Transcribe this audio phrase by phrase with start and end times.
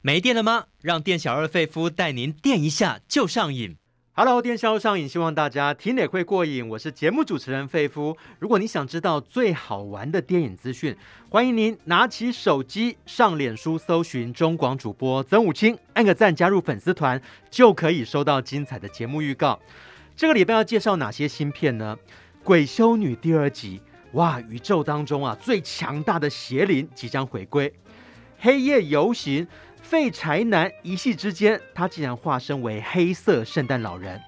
[0.00, 0.66] 没电了吗？
[0.80, 3.76] 让店小二费夫带您电一下就上瘾。
[4.12, 6.68] Hello，电销上瘾，希望大家听也会过瘾。
[6.68, 8.16] 我是节目主持人费夫。
[8.38, 10.96] 如果你想知道最好玩的电影资讯，
[11.28, 17.20] 欢迎您拿起手机上脸书搜寻中广主播曾武清，按个赞加入粉丝团，
[17.50, 19.58] 就可以收到精彩的节目预告。
[20.14, 21.98] 这个礼拜要介绍哪些新片呢？
[22.44, 23.80] 《鬼修女》第二集，
[24.12, 27.68] 哇，宇宙当中啊最强大的邪灵即将回归。
[28.38, 29.44] 《黑夜游行》。
[29.88, 34.20] 废柴男一夕之间，他竟然化身为黑色圣诞老人。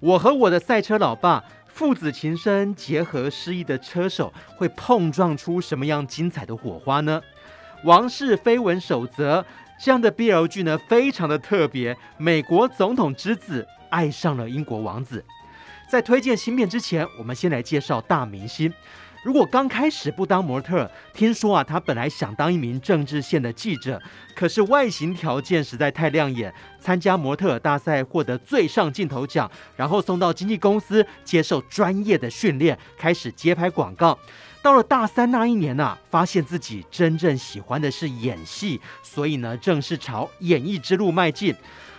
[0.00, 7.20] 我和我的赛车老爸，父子情深结合失意的车手，会碰撞出什么样精彩的火花呢？
[7.84, 9.44] 王室绯闻守则
[9.78, 11.94] 这样的 BL 剧呢，非常的特别。
[12.16, 15.22] 美国总统之子爱上了英国王子。
[15.86, 18.72] 在推荐新片之前，我们先来介绍大明星。
[19.24, 24.00] 如果刚开始不当模特，听说啊，他本来想当一名政治线的记者，
[24.34, 34.18] 可是外形条件实在太亮眼，参加模特大赛获得最上镜头奖，然后送到经纪公司接受专业的训练，开始接拍广告。
[34.62, 41.54] 到了大三那一年呐、啊，发现自己真正喜欢的是演戏，所以呢，正式朝演艺之路迈进。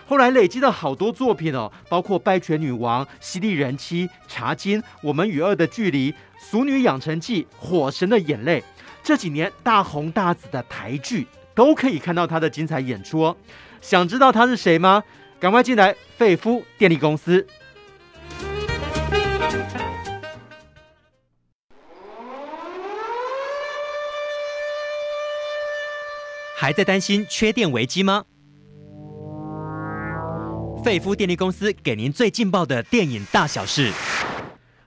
[0.08, 8.60] 后来累积了好多作品哦，包括《拜权女王》、《犀利人妻》、《茶金》、《我们与恶的距离》、《俗女养成记》、《火神的眼泪》。
[9.02, 13.36] 这几年大红大紫的台剧都可以看到他的精彩演出哦。
[13.80, 15.02] 想知道他是谁吗？
[15.40, 17.44] 赶快进来，费夫电力公司。
[26.56, 28.24] 还在担心缺电危机吗？
[30.86, 33.90] 费夫电力公司给您最劲爆的电影大小事。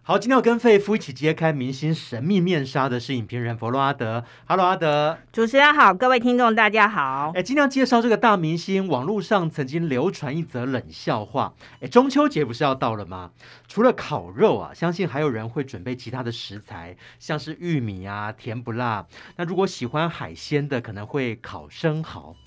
[0.01, 4.23] 好，今天要跟费夫一起揭开明星神秘面纱的是影评人弗洛阿德。
[4.45, 5.17] Hello，阿德。
[5.33, 7.33] 主持人好，各位听众大家好。
[7.35, 11.53] 哎，今天要介绍这个大明星，网络上曾经流传一则冷笑话。
[11.81, 13.31] 哎，中秋节不是要到了吗？
[13.67, 19.05] 除了烤肉啊，相信还有人会准备其他的食材，像是玉米啊，甜不辣。
[19.35, 22.37] 那如果喜欢海鲜的，可能会烤生蚝。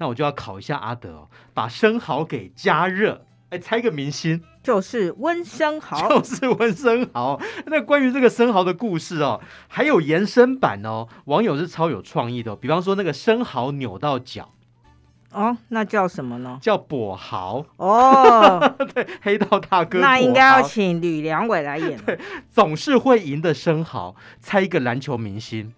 [0.00, 7.38] 那我就要考一下阿德，把生蚝给加热，哎，猜个明星，就是温生蚝， 就是温生蚝。
[7.66, 12.56] 那关于这个生蚝的故事哦，还有延伸版哦，网友是超有创意的。
[12.56, 14.54] 比方说那个生蚝扭到脚，
[15.32, 16.58] 哦，那叫什么呢？
[16.62, 22.00] 叫跛豪哦， 对，黑道大哥，那应该要请吕良伟来演。
[22.06, 22.18] 对，
[22.50, 25.74] 总是会赢的生蚝，猜一个篮球明星。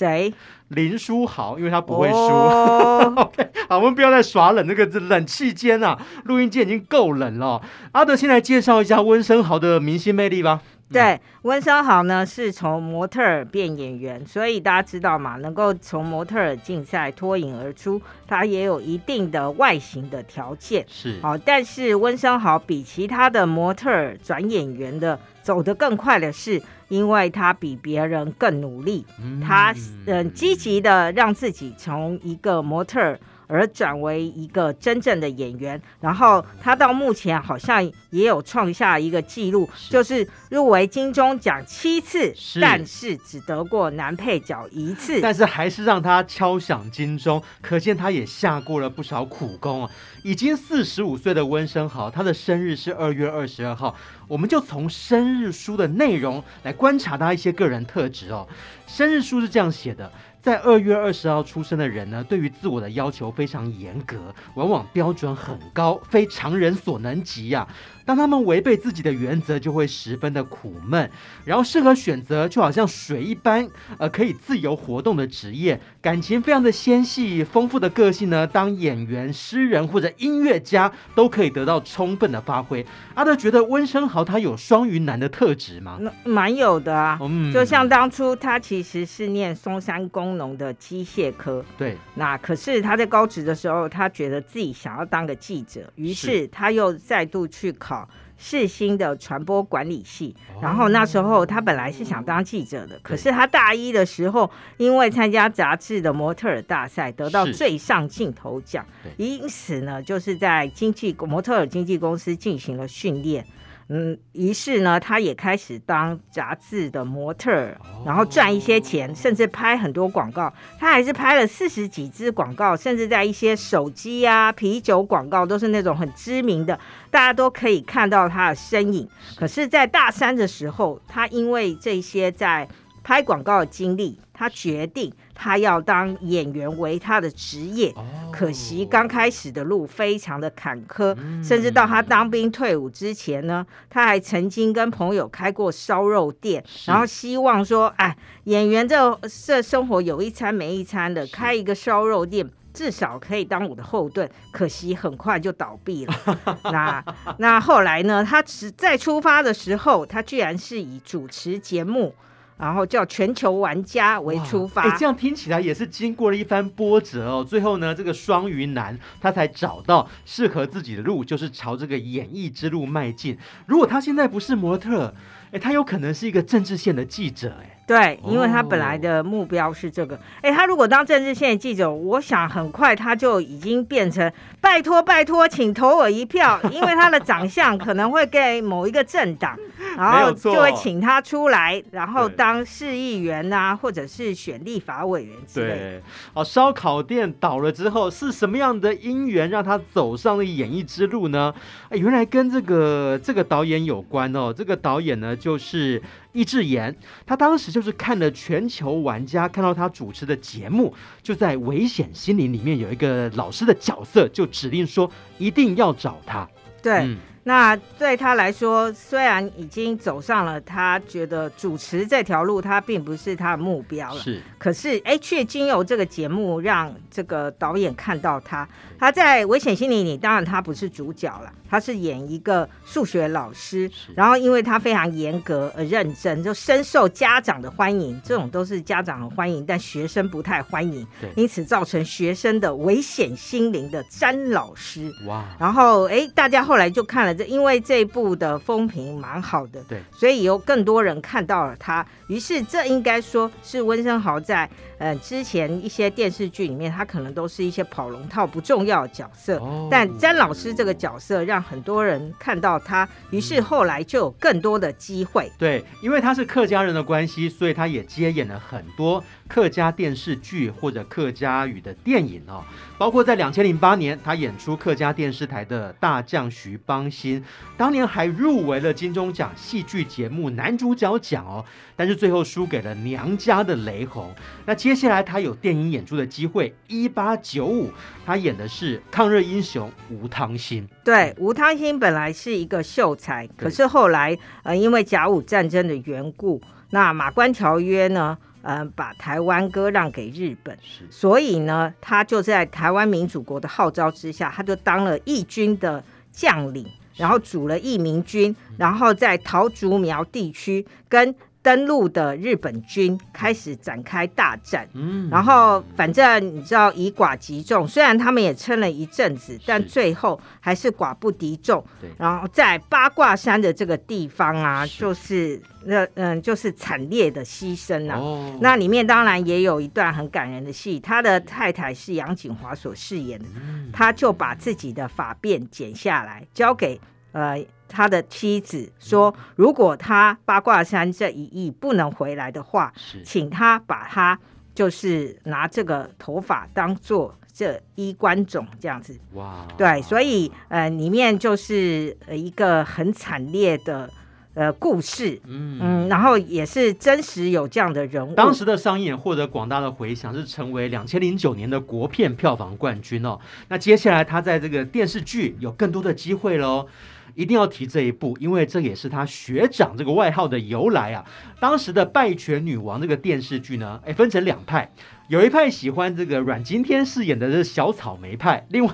[0.00, 0.32] 谁？
[0.68, 2.14] 林书豪，因为他不会输。
[2.14, 3.02] Oh.
[3.18, 7.60] OK，好，我们不要再耍冷，那个冷气间啊，录音间已经够冷了。
[7.92, 10.62] 阿德先来介绍一下温生豪的明星魅力吧。
[10.90, 20.82] 对，温生豪呢是从模特儿变演员，所以大家知道嘛，能够从模特儿竞赛脱颖而出，他也有一定的外形的条件。
[20.88, 26.62] 是，好，但是温生豪比其他的模特儿转演员的走得更快的是。
[26.90, 29.06] 因为他比别人更努力，
[29.40, 29.74] 他
[30.06, 33.18] 嗯积极的让自己从一个模特儿
[33.50, 49.90] 而转为一个真正的演员，然后他到目前好像也有创下一个记录，是就是入围金钟奖七次，是但是只得过男配角一次，但是还是让他敲响金钟，可见他也下过了不少苦功啊。
[50.22, 53.96] 已经四十五岁的温升豪，他的生日是二月二十二号，
[54.28, 58.46] 我们就从生日书的内容来观察他一些个人特质哦。
[58.86, 60.12] 生日书是这样写的。
[60.40, 67.68] 在二月二十号出生的人呢，对于自我的要求非常严格，往往标准很高，非常人所能及呀、啊。
[68.04, 71.10] 当他们违背自己的原则，就会十分的苦闷。
[71.44, 73.68] 然后适合选择就好像水一般，
[73.98, 82.84] 呃，可以自由活动的职业，感情非常的纤细，丰富的个性呢，当演员、诗人或者音乐家都可以得到充分的发挥。
[83.14, 85.98] 阿德觉得温生豪他有双鱼男的特质吗？
[86.00, 97.89] 那蛮有的啊，嗯，就像当初他其实是念松山工农的机械科，对，那可是他在高职的时候，他觉得自己想要当个记者，于是他又再度去考。
[98.36, 108.84] 世新的传播管理系，然后那时候他本来是想当记者的，可是他大一的时候，因为参加杂志的模特儿大赛得到最上镜头奖，
[109.18, 113.44] 因此呢，就是在经纪模特儿经纪公司进行了训练。
[113.92, 117.76] 嗯，于是呢，他也开始当杂志的模特儿，
[118.06, 120.52] 然后赚一些钱，甚至拍很多广告。
[120.78, 126.78] 他还是拍了四十几支广告，甚至在一些手机啊、啤酒广告都是那种很知名的，
[127.10, 129.08] 大家都可以看到他的身影。
[129.36, 132.68] 可是，在大三的时候，他因为这些在
[133.02, 135.12] 拍广告的经历，他决定。
[135.42, 137.90] 他要当演员为他的职业。
[137.96, 148.14] 哦、可惜刚开始的路非常的坎坷，嗯、甚至到他当兵退伍之前呢，他还曾经跟朋友开过烧肉店，然后希望说，哎，
[148.44, 152.46] 演员这这生活有一餐没一餐的，开一个烧肉店。
[152.72, 156.14] 至少可以当我的后盾，可惜很快就倒闭了。
[156.70, 157.04] 那
[157.38, 158.24] 那后来呢？
[158.24, 158.40] 他
[158.76, 162.14] 再出发的时候，他居然是以主持节目，
[162.60, 164.82] 然后叫《全球玩家》为出发。
[164.82, 167.42] 哎，这样听起来也是经过了一番波折哦。
[167.42, 173.38] 最后呢，这个双鱼男他才找到适合自己的路，就是朝这个演艺之路迈进。
[173.66, 175.14] 如果他现在不是模特，
[175.52, 177.78] 哎，他有可能是一个政治线的记者，哎。
[177.90, 180.14] 对，因为他本来的目标是这个。
[180.42, 189.58] 哎、哦，他如果当政治线记者，我想很快他就已经变成拜托拜托，请投我一票，因为他的长相可能会给某一个政党，
[189.96, 195.76] 然后就会请他出来，然后当市议员啊，或者是选立法委员之类的。
[195.76, 196.02] 对，
[196.34, 201.52] 哦，烧烤店倒了之后，是什么样的因缘让他走上了演艺之路呢？
[201.88, 204.54] 哎，原来跟这个这个导演有关哦。
[204.56, 206.00] 这个导演呢，就是。
[206.32, 206.94] 易智言，
[207.26, 216.48] 他当时就是看了《全球玩家》，看到他主持的节目，就在《危险心灵》里面有一个老师的角色，就指定说一定要找他。
[216.82, 216.98] 对。
[216.98, 224.20] 嗯那对他来说，虽然已经走上了他觉得主持这条路，他并不是他的目标了。
[224.20, 228.68] 是，可是哎，却经由这个节目，让这个导演看到他。
[228.98, 233.90] 他在《危险心灵》里，当然他不是主角了，他是演一个数学老师。
[234.16, 238.20] 然后，因为他非常严格而认真，就深受家长的欢迎。
[238.24, 241.06] 这种都是家长的欢迎，但学生不太欢迎。
[241.20, 245.14] 对因此造成学生的危险心灵的詹老师。
[245.26, 245.44] 哇！
[245.58, 247.44] 然后哎，大家后来就看了这。
[247.44, 252.04] 因为这一部的风评蛮好的，对，所以有更多人看到了他。
[252.26, 254.68] 于是这应该说是温昇豪在
[254.98, 259.58] 呃之前一些电视剧里面，他可能都是一些跑龙套不重要的角色。
[259.58, 265.46] 哦、但詹老师这个角色让很多人看到他，于是后来就有更多的机会。
[265.46, 272.62] 嗯、对，因为他是客家人的关系，所以他也接演了很多客家电视剧或者客家语的电影哦。
[272.96, 277.42] 包括在两千零八年，他演出客家电视台的大将徐邦新，
[277.76, 281.64] 当年还入围了金钟奖戏剧节目男主角奖哦，
[281.96, 284.32] 但是最后输给了娘家的雷洪。
[284.66, 287.90] 那接下来他有电影演出的机会，一八九五，
[288.24, 290.86] 他演的是抗日英雄吴汤兴。
[291.02, 298.36] 对，吴汤兴本来是一个秀才，可是后来呃因为甲午战争的缘故，那马关条约呢？
[298.62, 300.76] 嗯、呃，把台湾割让给日本，
[301.10, 306.02] 所以呢，他就在台湾民主国的号召之下，他就当了义军的
[306.32, 311.34] 将领，然后组了义民军，然后在桃竹苗地区跟。
[311.62, 321.84] 登陆的日本军开始展开大战，嗯，然后反正你知道以寡击众，虽然他们也撑了一阵子，但最后还是寡不敌众。
[322.00, 325.00] 对，然后在八卦山的这个地方啊，是。
[325.00, 328.18] 就是那嗯，就是惨烈的牺牲啊。
[328.18, 337.00] 哦，那里面当然也有一段很感人的戏，他的太太是杨景华所饰演的，嗯，他就把自己的发辫剪下来交给
[337.32, 337.64] 呃。
[337.92, 344.38] 他的妻子说：“如果他八卦山这一役不能回来的话，是请他把他
[344.72, 354.08] 就是拿这个头发当做这衣冠冢这样子。”哇，对，所以呃，里面就是呃一个很惨烈的
[354.54, 358.36] 呃故事，嗯嗯，然后也是真实有这样的人物。
[358.36, 363.40] 当时的上演获得广大的回响，是成为两千零九年的国片票房冠军哦。
[363.66, 366.86] 那接下来他在这个电视剧有更多的机会喽。
[367.34, 371.24] 一定要提这一部，因为这也是他学长这个外号的由来啊。
[371.60, 374.90] 当时的《拜权女王》这个电视剧呢，哎，分成两派，
[375.28, 378.92] 有一派喜欢这个阮经天饰演的这小草莓派，另外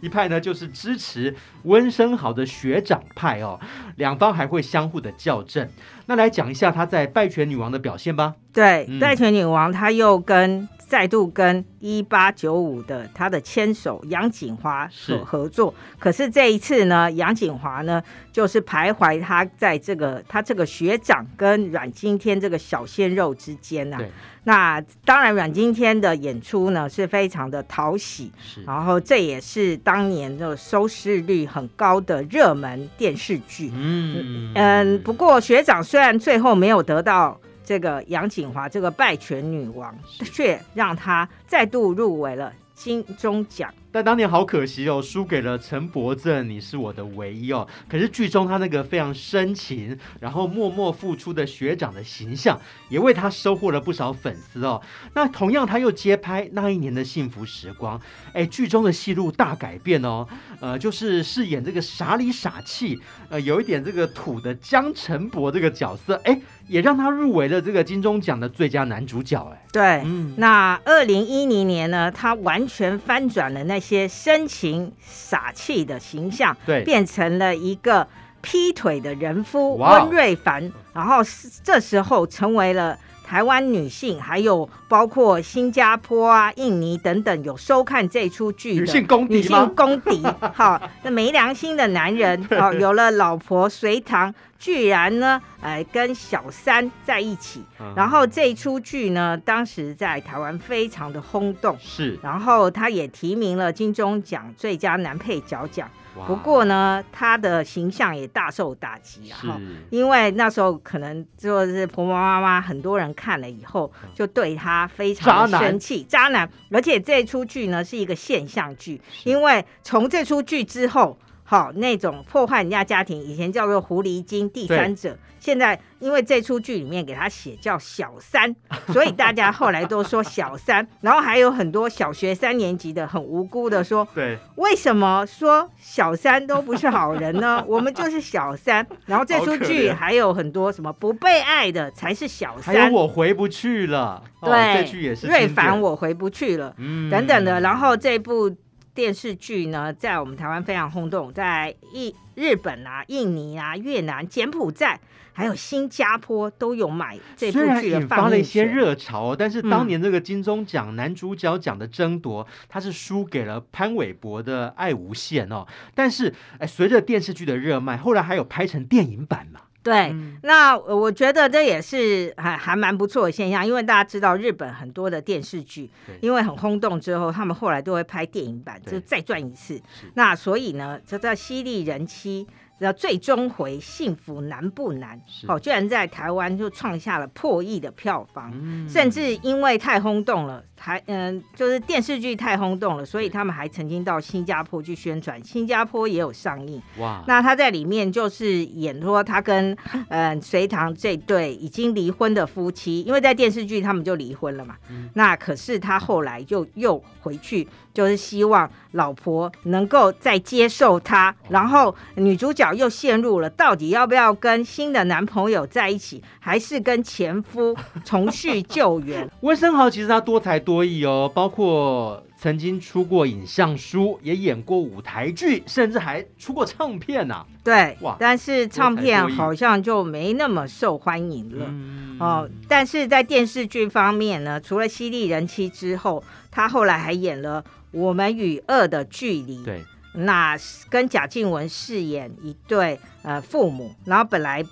[0.00, 3.58] 一派呢就是支持温升豪的学长派哦。
[3.96, 5.68] 两方还会相互的校正。
[6.06, 8.34] 那来讲一下他在《拜权女王》的表现吧。
[8.52, 10.68] 对，《拜权女王》他又跟。
[10.86, 24.04] 再度跟一八九五的他的牵手杨锦华所合作，是可是这一次呢，杨锦华呢就是徘徊他在这个他这个学长跟阮经天这个小鲜肉之间呐、啊。
[24.46, 28.30] 那当然，阮经天的演出呢是非常的讨喜，
[28.66, 33.72] 然后这也是当年的收视率很高的热门电视剧。
[33.74, 37.40] 嗯嗯，不过学长虽然最后没有得到。
[37.64, 39.96] 这个杨景华这个败犬女王，
[40.32, 47.64] 却让她再度入围了金钟奖但当年好可惜哦，输给了陈柏正，你是我的唯一哦。
[47.88, 54.82] 可是剧中他那个非常深情，然后默默付出的学长的形象，也为他收获了不少粉丝哦。
[55.14, 58.00] 那同样他又接拍那一年的幸福时光，
[58.32, 60.26] 哎，剧中的戏路大改变哦，
[60.58, 62.98] 呃，就是饰演这个傻里傻气，
[63.28, 66.36] 呃，有一点这个土的江晨博这个角色，哎，
[66.66, 78.08] 也让他入围了这个金钟奖的最佳男主角，哎，对，嗯，那二零一零年呢，他完全翻转了那些深情傻气的形象，对，变成了一个
[78.40, 81.18] 劈腿的人夫温瑞凡，然后
[81.62, 97.62] 这时候成为了台湾女性，还有包括新加坡啊、印尼等等有收看这出剧的女性公敌，女性公敌， 好，那没良心的男人，好，有了老婆隋唐，居然呢，哎，跟小三在一起，
[97.96, 105.88] 然后这出剧呢，当时在台湾非常的轰动，是，然后他也提名了金钟奖最佳男配角奖。
[106.26, 109.36] 不过呢，他的形象也大受打击啊！
[109.36, 116.50] 哈，因为那时候可能就是婆婆妈妈很多人看了以后，就对他非常生气，渣男，渣男。
[116.70, 121.16] 而且这出剧呢是一个现象剧，因为从这出剧之后。
[121.46, 128.56] 好，那种破坏人家家庭，以前叫做狐狸精、第三者，现在因为这出剧里面给他写叫小三，
[128.88, 130.88] 所以大家后来都说小三。
[131.02, 137.62] 然后还有很多小学三年级的很无辜的说，对，为什么说小三都不是好人呢？
[137.68, 138.84] 我们就是小三。
[139.04, 147.60] 然后这出剧还有很多什么不被爱的才是小三，还有我回不去了，对，哦、这剧也是瑞凡我回不去了，嗯，等等的。
[147.60, 148.50] 然后这部。
[148.94, 154.98] 电视剧呢，在我们台湾非常轰动，在日日本啊、印尼啊、越南、柬埔寨，
[155.32, 157.58] 还有新加坡都有买这部剧。
[157.58, 165.66] 虽然引发了一些热潮，但是当年这个金钟奖男主角奖的争夺，他、嗯、是输给了潘玮柏的《爱无限》哦。
[165.94, 169.62] 但是，哎，随着电视剧的热卖，后来还有拍成电影版嘛。
[169.84, 175.88] 对，嗯、那我觉得这也是还还蛮不错的现象，因为大家知道日本很多的电视剧，
[176.20, 179.80] 因为很轰动之后，他们后来都会拍电影版，就再赚一次。
[180.14, 182.46] 那所以呢，就在犀利人妻。
[182.84, 185.18] 然后最终回幸福难不难？
[185.46, 196.82] 好、哦，居然在台湾就创下了破亿的票房，嗯、甚至因为太轰动了，台嗯，就是电视剧太轰动了，所以他们还曾经到新加坡去宣传，新加坡也有上映。
[196.98, 197.24] 哇！
[197.26, 199.74] 那他在里面就是演说他跟
[200.10, 204.76] 嗯隋唐这对已经离婚的夫妻，因为在电视剧他们就离婚了嘛。
[204.90, 212.64] 嗯、那可是他后来就又回去，就是希望老婆能够再接受他，然后女主角。
[212.74, 219.30] 又陷入了，到底要不要跟新的男朋友在一起，还是跟前夫重续旧缘？
[219.42, 227.46] 温生豪其实他多才多艺哦，包括曾经出过影像书，也演过舞台剧，甚至还出过唱片呢、啊。
[227.64, 228.18] 对，哇！
[228.20, 232.46] 但是唱片好像就没那么受欢迎了、嗯、哦。
[232.68, 239.56] 但是在电视剧方面呢，除了《犀利人妻》之后，他后来还演了《我们与恶的距离》。
[239.64, 239.82] 对。
[240.12, 240.54] 那
[240.90, 244.62] 跟贾静雯饰演一对呃父母，然后本来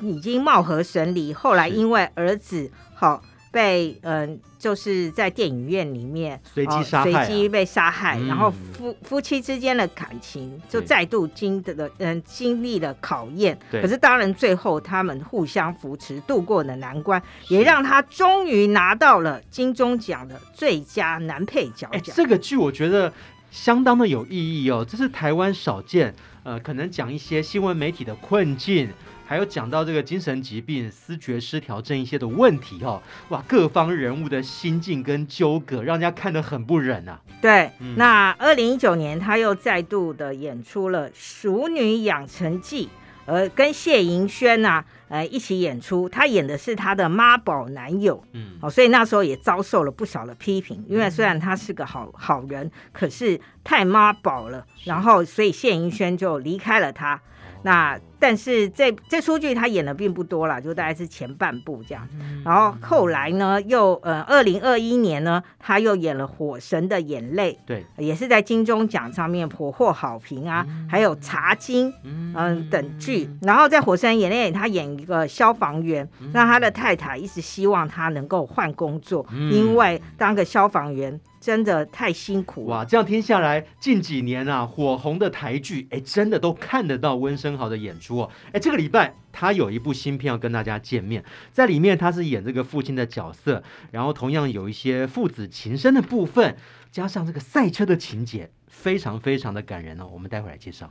[0.00, 13.56] 已经貌合神离，后来因为儿子好、哦、被嗯、呃、就是在电影院里面随机杀害、啊，随机被杀害，嗯、然后夫夫妻之间的感情就再度经的嗯、呃、经历了考验。
[13.70, 22.12] 对可是当然最后他们互相扶持度过了难关，也让他终于拿到了金钟奖的最佳男配角奖。
[22.16, 23.12] 这个剧我觉得。
[23.48, 28.90] 相当的有意义哦，这是台湾少见，呃，可能讲一些新闻媒体的困境，
[29.26, 37.20] 还有讲到这个精神疾病、思觉失调症一些的问题哦，哇，各方人物的心境跟纠葛，让人家看得很不忍啊。
[37.42, 42.86] 对，嗯、那二零一九年他又再度的演出了《熟女养成记》。
[43.26, 57.20] 呃，跟谢盈萱呐，呃，一起演出，他演的是他的妈宝男友，嗯，哦，所以那时候也遭受了不少的批评，因为虽然他是个好好人，可是太妈宝了，然后所以谢盈萱就离开了他。
[57.66, 62.08] 那但是这这出剧他演的并不多了，就大概是前半部这样。
[62.44, 70.64] 然后后来呢，又呃，二零二一年呢，他又演了《火神的眼泪》，对，也是在金钟奖上面颇获好评啊。
[70.88, 73.28] 还有《茶金》嗯、呃、等剧。
[73.42, 81.20] 然后在《火神眼泪》，他演一个消防员，那他的太太一直希望他能够换工作，因为当个消防员。
[81.46, 82.84] 真的太辛苦哇！
[82.84, 88.28] 这样听下来，近几年啊火红的台剧，哎，真的都看得到温升豪的演出哦。
[88.52, 93.62] 哎，这个礼拜他有一部新片要跟大家见面，在里面他是演这个父亲的角色，
[93.92, 96.56] 然后同样有一些父子情深的部分，
[96.90, 100.08] 加上这个赛车的情节，非常非常的感人哦。
[100.12, 100.90] 我们待会儿来介绍。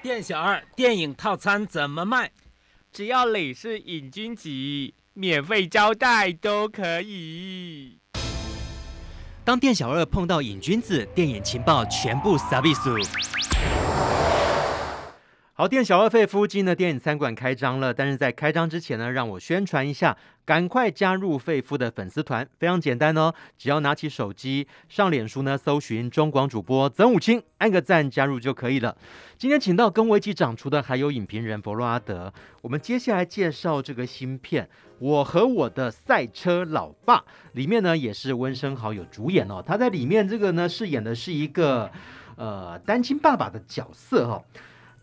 [0.00, 2.30] 店小二，电影套餐怎么卖？
[2.94, 4.48] 只要你是瘾君子，
[5.14, 7.98] 免费招待都可以。
[9.44, 12.96] 当店小二碰到瘾君子，电影情报全部撒比苏。
[15.56, 28.96] 好，店小二费夫今的电影餐馆开张了，但是在开张之前呢，让我宣传一下，赶快加入费夫的粉丝团，非常简单哦，只要拿起手机上脸书呢，搜寻中广主播曾武清，按个赞加入就可以了。
[29.38, 34.64] 今天请到跟我一起长厨的还有影评人佛洛阿德，我们接下来介绍这个新片
[34.98, 37.18] 《我和我的赛车老爸》，
[37.52, 41.88] 里面呢也是温生豪有主演哦，他在里面这个呢饰演的是一个
[42.34, 44.42] 呃单亲爸爸的角色哈、哦。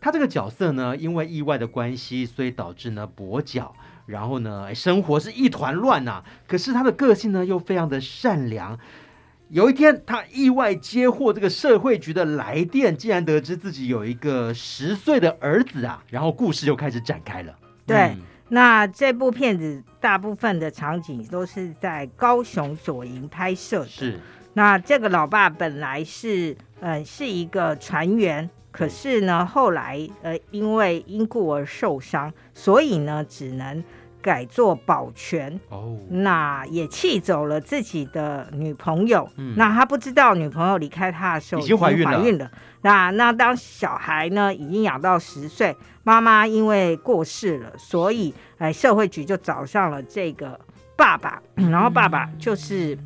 [0.02, 3.72] 他这个角色呢，因为意外的关系，所以导致呢跛脚，
[4.04, 6.24] 然后呢生活是一团乱呐。
[6.48, 8.76] 可是他的个性呢又非常的善良。
[9.48, 17.56] 有一天，他意外接获这个社会局的来电，竟然得知自己有一个十岁的儿子啊，然后故事就开始展开了。
[17.86, 23.88] 对，嗯、那这部片子大部分的场景都是在高雄左营拍摄的。
[23.88, 24.18] 是，
[24.54, 28.50] 那这个老爸本来是呃是一个船员。
[28.72, 33.84] 可是呢，后来呃，因为因故而受伤，所以呢，只能
[34.22, 35.60] 改做保全。
[35.68, 39.28] 哦，那也气走了自己的女朋友。
[39.36, 42.24] 嗯，那他不知道女朋友离开他的时候已经怀孕了。
[42.24, 42.50] 孕了
[42.80, 50.58] 那那当小孩呢，已经养到十岁，妈妈因为过世了，所以哎，社会局就找上了这个
[50.96, 52.98] 爸爸，然后爸爸就是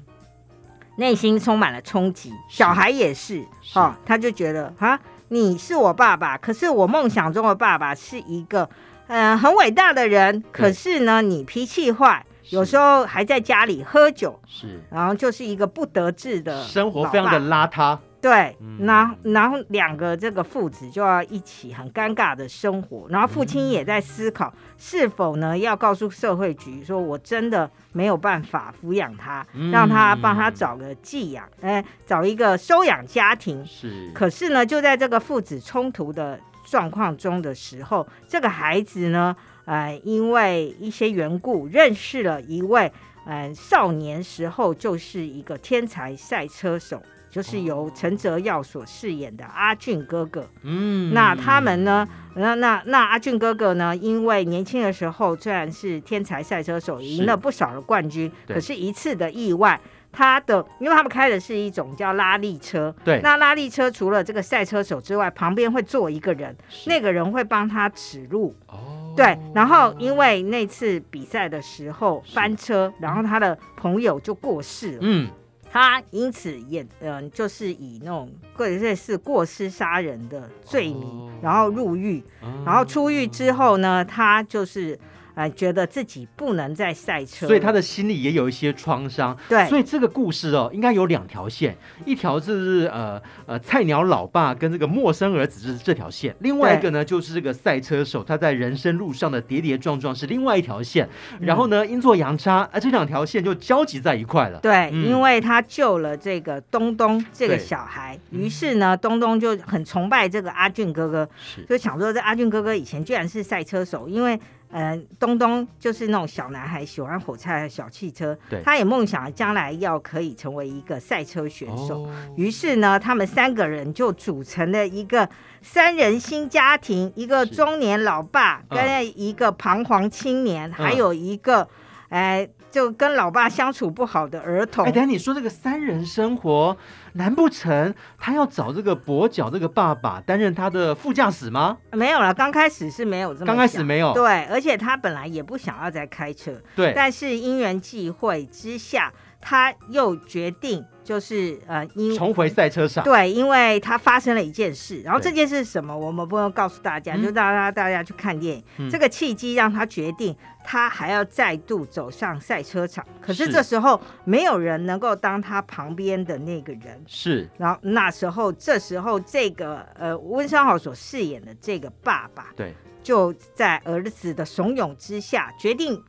[0.97, 3.45] 内心充满了冲击，小孩也是，
[3.75, 4.99] 哈哦，他就觉得哈。
[5.28, 8.68] 你是我爸爸，可是我梦想中的爸爸是一个，
[9.09, 10.42] 嗯、呃，很伟大的人。
[10.52, 17.99] 可是呢，你脾气坏，有时候还在家里喝酒，是，然后就是一个不得志的，生活非常的邋遢。
[18.21, 33.65] 对，然后然后两个这个父子就要一起很尴尬的生活，然后父亲也在思考是否呢要告诉社会局说，我真的没有办法抚养他，让他帮他找个寄养，哎，找一个收养家庭。
[33.67, 39.34] 是，可是呢，就在这个父子冲突的状况中的时候，这个孩子呢，
[39.65, 42.93] 呃，因为一些缘故认识了一位，
[43.25, 47.02] 呃，少年时候就是一个天才赛车手。
[47.37, 52.09] 就是由陈哲耀所饰演的阿俊哥哥，嗯，那他们呢？
[52.35, 53.95] 那那那阿俊哥哥呢？
[53.95, 59.79] 因为年轻的时候虽然是天才赛车手，赢了不少的冠军，可是一次的意外，
[60.11, 75.29] 他的因为他们开的是一种叫拉力车，对，那拉力车除了这个赛车手之外，旁边会坐一个人，那个人会帮他指路，哦，对，然后因为那次比赛的时候翻车，然后他的朋友就过世了，嗯。
[75.71, 84.99] 他因此也嗯、呃，就是以那种过类似过失杀人的罪名，哦、然后入狱，哦、然后出狱之后呢，他就是。
[85.37, 89.37] 哎，觉得自己不能再赛车，所以他的心里也有一些创伤。
[89.51, 101.07] 对，所以这个故事哦，应该有两条线，一条是呃呃菜鸟老爸跟这个陌生儿子是这条线，另外一个呢就是这个赛车手他在人生路上的跌跌撞撞是另外一条线。
[101.33, 104.59] 嗯、然后呢，阴错阳差，啊，这两条线就交集在一块了。
[104.61, 114.41] 对，嗯、因为他救了这个东东这个小孩，于是呢，东东就很崇拜这个阿俊哥哥，是就想说这阿俊哥哥以前居然是赛车手，因为。
[114.78, 118.39] 嗯，东东就是那种小男孩，喜欢火柴的小汽车。
[118.50, 122.02] 对，他也梦想将来要可以成为一个赛车选手。
[122.02, 125.26] 哦、于是呢，他们三个人就组成了一个
[125.62, 131.67] 三人新家庭：一个中年老爸，跟一个彷徨青年，嗯、还有一个
[132.10, 132.47] 哎。
[132.76, 134.84] 就跟老爸相处不好的儿童。
[134.84, 136.76] 哎，等下你说这个三人生活，
[137.15, 141.78] 难不成他要找这个跛脚这个爸爸担任他的副驾驶吗？
[141.93, 143.47] 没有了，刚开始是没有这么。
[143.47, 144.12] 刚开始没有。
[144.12, 146.52] 对，而且他本来也不想要再开车。
[146.75, 146.93] 对。
[146.95, 149.10] 但是因缘际会之下，
[149.47, 150.85] 他又决定。
[151.06, 153.04] 就是呃，因重回赛车场。
[153.04, 158.65] 对，因为他发生了一件事，然后这件事是什么，我们不能告诉大家，对就让大家大家去看电影。
[158.78, 163.06] 嗯、这个契机让他决定，他还要再度走上赛车场。
[163.21, 167.00] 可是这时候没有人能够当他旁边的那个人。
[167.06, 167.49] 是。
[167.56, 176.02] 然后那时候，这时候这个呃温商豪所饰演的这个爸爸，对，就在儿子的怂恿之下决定。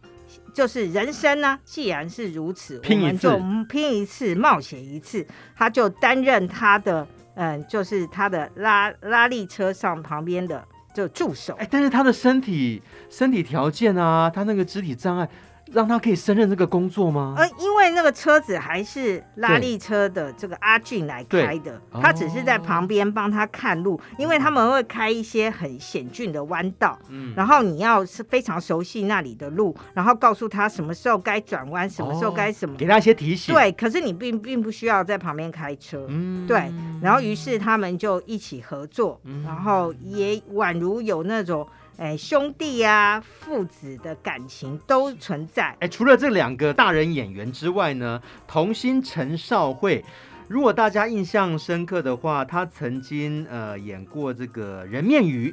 [0.57, 3.39] 就是人生呢，既然是如此，我们就
[3.69, 5.23] 拼一次，冒险一次。
[5.55, 11.53] 他就担任他的，嗯，就是他的拉拉力车上旁边的就助手。
[11.59, 15.29] 哎，但是他的身体身体条件啊，他那个肢体障碍
[15.71, 17.35] 让他可以胜任这个工作吗？
[17.37, 33.53] 呃，因为那个车子还是拉力车的这个阿俊来开的，他只是在旁边帮他看路，因为他们会开一些很险峻的弯道，嗯，然后你要是非常熟悉那里的路，然后告诉他什么时候该转弯，什么时候该什么，给他一些提醒。
[33.53, 41.67] 对，可是你并并不需要在旁边开车，嗯，对，然后于是他们就一起合作，然后也宛如有那种。
[41.97, 45.75] 哎，兄弟啊，父子的感情都存在。
[45.79, 50.05] 哎，除了这两个大人演员之外呢，童星陈少慧，
[50.47, 55.51] 如果大家印象深刻的话，他曾经呃演过这个人面鱼，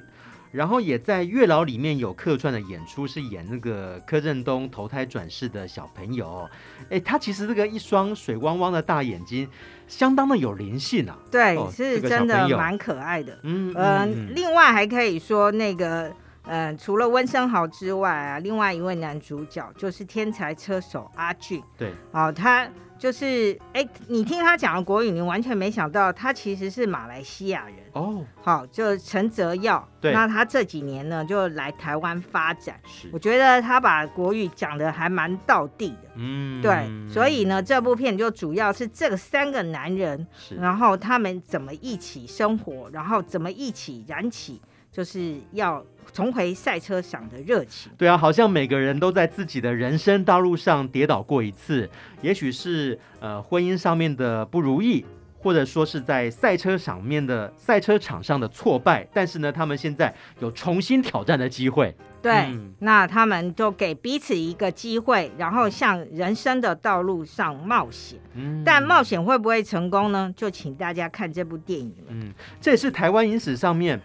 [0.52, 6.46] 然后也在月老里面有客串的演出，是演那个柯震东投胎转世的小朋友。
[6.90, 9.48] 哎，他其实这个一双水汪汪的大眼睛，
[9.88, 11.16] 相当的有灵性啊。
[11.30, 13.38] 对，哦、是真的蛮可爱的。
[13.44, 14.06] 嗯嗯、呃。
[14.34, 16.12] 另外还可以说那个。
[16.46, 21.62] 嗯、呃，除了温生豪之外啊，另外一位男主角就是天才车手阿俊。
[21.76, 27.76] 对，哦，他就是，哎，你听他讲的国语，你完全没想到他其实是马来西亚人。
[27.92, 29.86] 哦，好，就陈泽耀。
[30.00, 32.78] 对，那他这几年呢，就来台湾发展。
[32.86, 36.10] 是，我觉得他把国语讲的还蛮到地的。
[36.14, 44.62] 嗯，对，所以呢，这部片就主要是这三个男人，是，然后他们怎么一起生活，然后怎么一起燃起。
[44.94, 47.90] 就是要重回赛车场的热情。
[47.98, 51.90] 对啊，好像每个人都在自己的人生道路上跌倒过一次，
[52.22, 55.04] 也许是呃婚姻上面的不如意，
[55.40, 59.04] 或者说是在赛车场面的赛车场上的挫败。
[59.12, 61.92] 但是呢，他们现在有重新挑战的机会。
[62.22, 68.20] 对，嗯、那他们就给彼此一个机会，然后向人生的道路上冒险。
[68.34, 70.32] 嗯，但冒险会不会成功呢？
[70.36, 72.04] 就请大家看这部电影了。
[72.10, 74.00] 嗯，这也是台湾影史上面。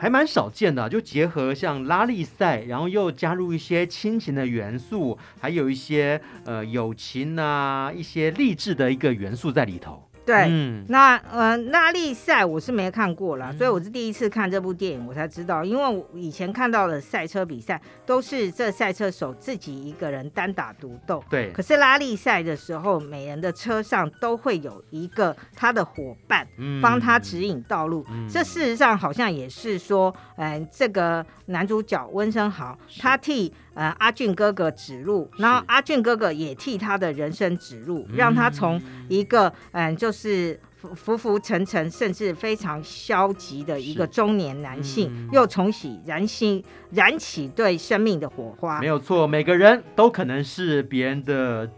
[0.00, 10.09] 还蛮少见的，就结合像拉力赛，然后又加入一些亲情的元素，还有一些呃友情啊，一些励志的一个元素在里头。
[10.24, 21.22] 对，嗯、那呃，拉力赛我是没看过啦，嗯、所以我是第一次看这部电影，我才知道，因为我以前看到的赛车比赛都是这赛车手自己一个人单打独斗。
[21.28, 26.46] 对，可是拉力赛的时候，每人的车上都会有一个他的伙伴，
[26.80, 28.04] 帮他指引道路。
[28.10, 33.52] 嗯、这事实上好像也是说，嗯、呃，这个男主角温生豪，他替。
[33.72, 40.58] 呃，阿俊哥哥指路，然后阿俊哥哥也替他的人生指路，是让他从一个嗯、呃，就是
[40.94, 48.80] 浮浮沉沉，甚至非常消极的一个中年男性，嗯、又重启燃心燃起对生命的火花。
[48.80, 51.70] 没有错，每个人都可能是别人的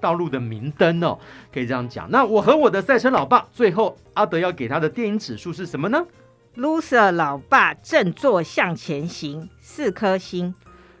[0.00, 1.18] 道路的明灯哦，
[1.52, 2.10] 可以这样讲。
[2.10, 6.02] 那我和我的赛车老爸，最后阿德要给他的电影指数是什么呢
[6.60, 10.54] ？Loser 老爸振作向前行，四颗星。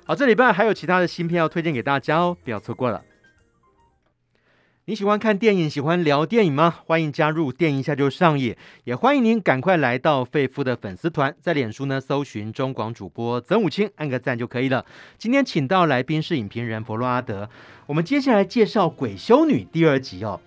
[0.06, 3.02] 好，这礼拜还有其他的新片要推荐给大家哦，不要错过了。
[4.86, 6.74] 你喜欢看电影，喜欢聊电影吗？
[6.86, 14.84] 欢迎加入电影下就上瘾，也欢迎您赶快来到费夫的粉丝团，在脸书呢搜寻中广主播曾武清，按个赞就可以了。
[15.18, 17.50] 今天请到来宾是影评人佛洛阿德，
[17.86, 20.40] 我们接下来介绍《鬼修女》第二集哦。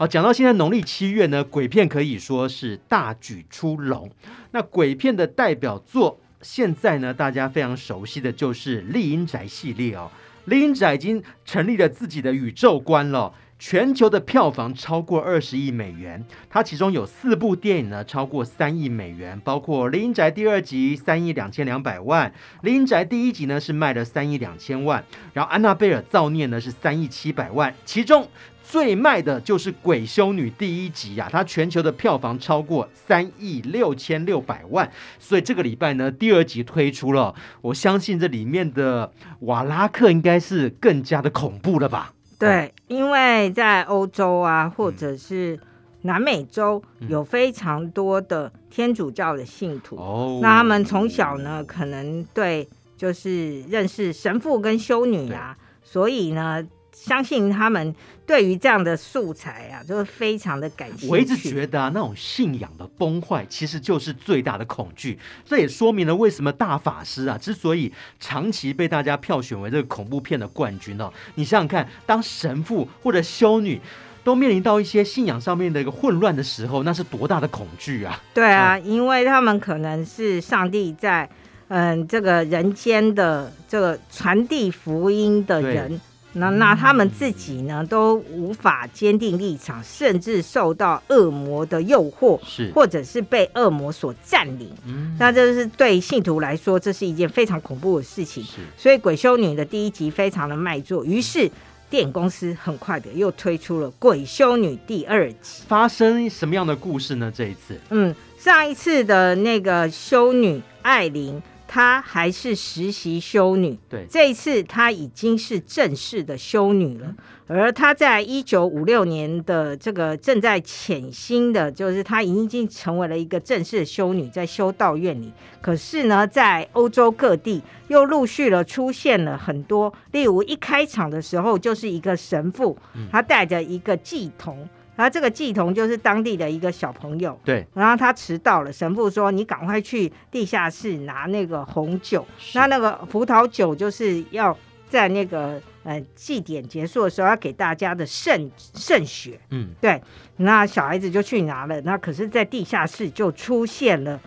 [0.00, 4.08] 好，讲到现在农历七月呢，鬼片可以说是大举出笼。
[4.52, 6.20] 那鬼片的代表作。
[6.40, 10.08] 现在呢，大家非常熟悉的就是《厉阴宅》系列哦，
[10.48, 16.24] 《厉阴宅》已经成立了自己的宇宙观了，全球的票房超过二十亿美元。
[16.48, 22.30] 它其中有四部电影呢，超过三亿美元，包括《厉阴宅》第二集三亿两千两百万，
[22.62, 28.28] 《厉阴宅》第一集呢是卖了三亿两千万，然后《安娜贝尔造孽》呢是三亿七百万，其中。
[28.70, 42.12] 最卖的就是《鬼修女》第一集呀、啊，它全球的票房超过三亿六千六百万，所以这个礼拜呢，第二集推出了，我相信这里面的瓦拉克应该是更加的恐怖了吧？
[42.38, 45.58] 对，因为在欧洲啊，或者是
[46.02, 56.62] 南美洲，有非常多的天主教的信徒，哦、那他们从小呢，可能对就是认识神父跟修女啊，所以呢。
[57.00, 57.94] 相信他们
[58.26, 61.06] 对于这样的素材啊，就是非常的感兴趣。
[61.08, 65.18] 我一直觉得啊，那种信仰的崩坏，其实就是最大的恐惧。
[65.44, 71.10] 这也说明了为什么大法师啊，之所以长期被大家票选为这个恐怖片的冠军哦。
[71.36, 73.80] 你想想看，当神父或者修女
[74.24, 78.20] 都面临到一些信仰上面的一个混乱的时候，那是多大的恐惧啊！
[78.34, 81.26] 对啊，嗯、因为他们可能是上帝在
[81.68, 85.98] 嗯这个人间的这个传递福音的人。
[86.34, 94.70] 那那他们自己呢都无法坚定立场，甚至受到恶魔的诱惑，是或者是被恶魔所占领。
[94.86, 98.44] 嗯，那这是对信徒来说，这是一件非常恐怖的事情。
[98.44, 101.50] 是所以《鬼修女》的第一集非常的卖座，于是
[101.90, 105.64] 电影公司很快的又推出了《鬼修女》第二集。
[105.66, 107.32] 发生什么样的故事呢？
[107.34, 111.42] 这一次，嗯，上一次的那个修女艾琳。
[111.68, 117.14] 她还是实习修女，对，这一次她已经是正式的修女了。
[117.46, 125.30] 而她在一九五六年的这个正在潜心的，就是她已经成为了一个正式的修女，在修道院里。
[125.60, 132.76] 可是呢，在欧洲各地又陆续了出现了很多，例如一开场的时候就是一个神父，
[133.12, 134.68] 他带着一个祭童。
[134.98, 137.64] 然后这个祭童就是当地的一个小朋友，对。
[137.72, 142.26] 然后他迟到了，神父说：“你赶快去地下室拿那个红酒。
[142.52, 144.58] 那那个葡萄酒就是要
[144.88, 150.02] 在那个呃祭典结束的时候要给大家的圣圣血。”嗯，对。
[150.38, 154.20] 那小孩子就去拿了，那可是，在地下室就出现了，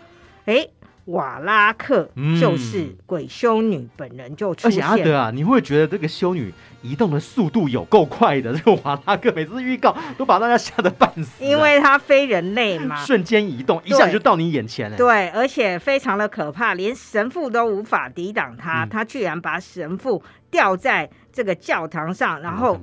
[0.45, 0.65] 哎。
[1.12, 8.54] 瓦拉克就是鬼修女本人就出现，而且阿德啊，你会觉得这个修女移动的速度有够快的。
[8.54, 14.97] 这个瓦拉克每次预告都把大家吓得半死，因为他非人类嘛，瞬间移动，一下就到你眼前了。
[14.97, 22.80] 对，而且非常的可怕，连神父都无法抵挡他，嗯、他居然把神父吊在这个教堂上，然后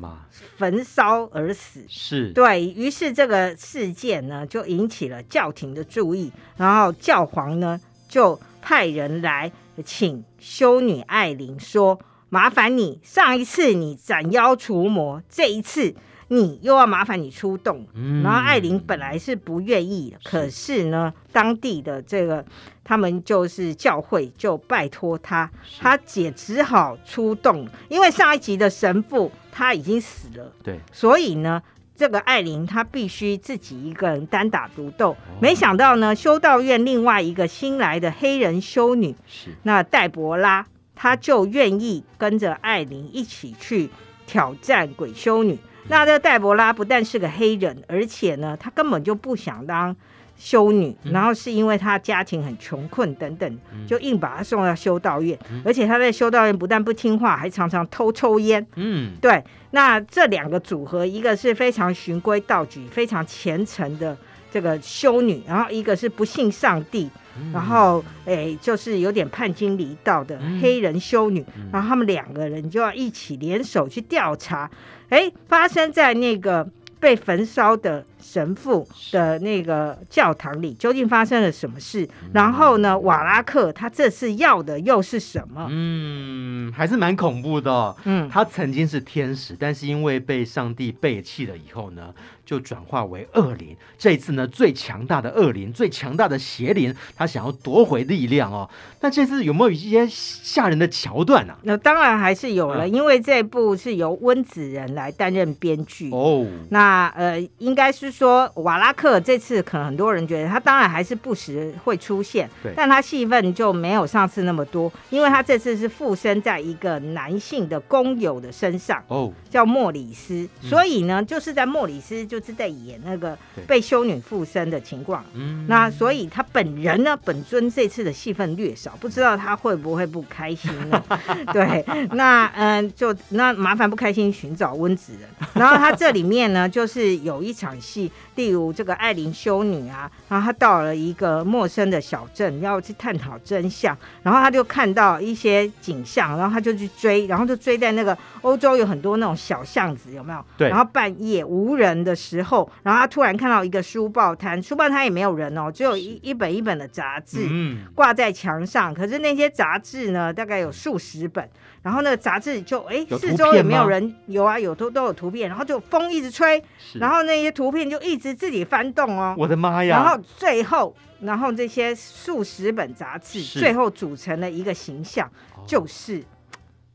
[0.57, 1.85] 焚烧而死。
[1.89, 7.81] 是对，于是这个事件呢，就引起了教廷的注意，然后教皇呢。
[8.09, 9.53] 就派人来
[9.85, 15.95] 请修女艾琳说：“麻烦你，上一次你斩妖除魔，这一次
[16.29, 17.87] 你又要麻烦你出动。
[17.95, 22.45] 嗯”然后艾琳本来是不愿意的，可是呢，当地的这个
[22.83, 31.63] 他们就是教会就拜托他，他姐只好出动，因为上一集的神父他已经死了，对，所以呢。
[31.99, 43.91] 这个艾琳她必须自己一个人单打独斗，没想到呢，修道院另外一个新来的黑人修女是那黛博拉，她就愿意跟着艾琳一起去
[44.29, 45.59] 挑战鬼修女。
[45.89, 49.97] 那这个黛博拉不但是个黑人，而且呢，她根本就不想当。
[50.39, 58.65] 修女，然后是因为她家庭很穷困等等，就硬把她送到修道院，而且她在修道院不但不听话，还常常偷抽烟。
[58.77, 59.43] 嗯，对。
[59.73, 64.17] 那这两个组合，一个是非常循规蹈矩、非常虔诚的
[64.51, 67.11] 这个修女，然后一个是不信上帝，
[67.53, 71.45] 然后诶，就是有点叛经离道的黑人修女。
[71.73, 74.71] 然后他们两个人就要一起联手去调查，
[75.11, 76.67] 诶，发生在那个
[77.01, 78.07] 被焚烧的。
[78.21, 82.09] 神父的那个教堂里究竟发生了什么事？
[82.33, 85.69] 然后呢，瓦拉克他这次要的又是什么？
[85.71, 87.97] 嗯，还是蛮恐怖的哦。
[88.05, 92.13] 嗯，他曾经是天使，但是因为被上帝背弃了以后呢，
[92.45, 93.77] 就转化为恶灵。
[93.97, 98.69] 这一次呢，最强大的恶灵，最强大的邪灵，他想要夺回力量哦。
[99.01, 101.53] 那这次有没有一些吓人的桥段呢？
[101.53, 101.59] 啊？
[101.63, 106.45] 那当然还是有了，嗯，因为这部是由温子仁来担任编剧哦。
[106.71, 108.08] 那呃，应该是。
[108.11, 131.03] 说瓦拉克这次可能很多人觉得他当然还是不时会出现，但他戏份就没有上次那么多，因为他这次是附身在一个男性的工友的身上，哦，叫莫里斯，所以呢，就是在莫里斯就是在演那个被修女附身的情况，嗯那所以他本人呢，本尊这次的戏份略少，不知道他会不会不开心呢？
[131.53, 138.11] 对，那嗯，就那麻烦不开心寻找温子仁，然后他这里面呢，就是有一场戏。
[138.37, 150.45] 例如这个艾琳修女啊，然后她到了一个陌生的小镇，要去探讨真相，然后他就看到一些景象，然后他就去追，然后就追在那个欧洲有很多那种小巷子，有没有？
[150.57, 150.69] 对。
[150.69, 157.49] 然后半夜无人的时候，然后他突然看到一个书报摊，书报摊也没有人哦，只有一一本一本的杂志
[157.95, 161.49] 挂在墙上，可是那些杂志呢，大概有数十本。
[161.81, 166.63] 然后那个杂志就哎，四周也没有人，有啊，有都都有图片，然后就风一直吹，
[166.95, 169.35] 然后那些图片就一直自己翻动哦。
[169.39, 169.97] 我的妈呀！
[169.97, 176.23] 然后最后，然后这些数十本杂志最后组成了一个形象，哦、就是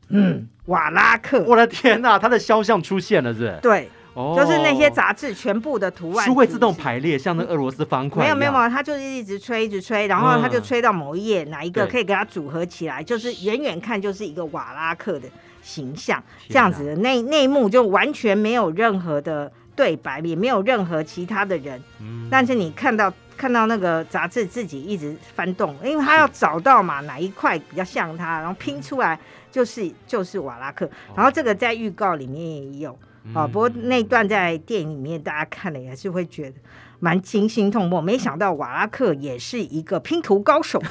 [0.08, 1.42] 嗯，瓦拉克。
[1.46, 3.58] 我的天哪，他的肖像出现了是，是？
[3.62, 3.90] 对。
[4.14, 8.22] 哦，就是那些杂志全部的图案，书会自动排列，像那俄罗斯方块。
[8.22, 15.28] 没有没有没有，他就是一直吹一直吹，然后他就吹到某一页，哪一个可以给它组合起来，就是远远看就是一个瓦拉克的
[15.62, 21.82] 形象，这样子的内内幕就完全没有任何的对白，也没有任何其他的人，
[22.30, 29.18] 但是你看到看到那个杂志自己一直翻动，因为他要找到嘛哪一块比较像他，然后拼出来
[29.54, 30.90] 就是就是瓦拉克。
[31.14, 32.98] 然后这个在预告里面也有
[33.32, 36.56] 啊，不过那段在电影里面大家看了也是会觉得
[36.98, 38.00] 蛮惊心动魄。
[38.00, 40.82] 没想到瓦拉克也是一个拼图高手。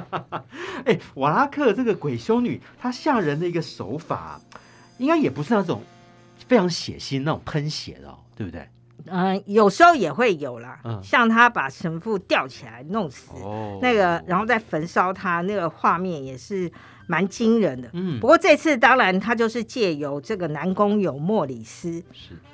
[0.84, 4.38] 哎，瓦拉克这个鬼修女，她吓人的一个手法，
[4.98, 5.80] 应该也不是那种
[6.46, 8.68] 非常血腥那种喷血的，对不对？
[9.08, 16.68] 嗯，有时候也会有啦，嗯、像他把神父吊起来弄死，哦、那个，然后再焚烧他，那个画面也是
[17.06, 17.88] 蛮惊人的。
[17.92, 22.02] 嗯，不过这次当然他就是借由这个男工友莫里斯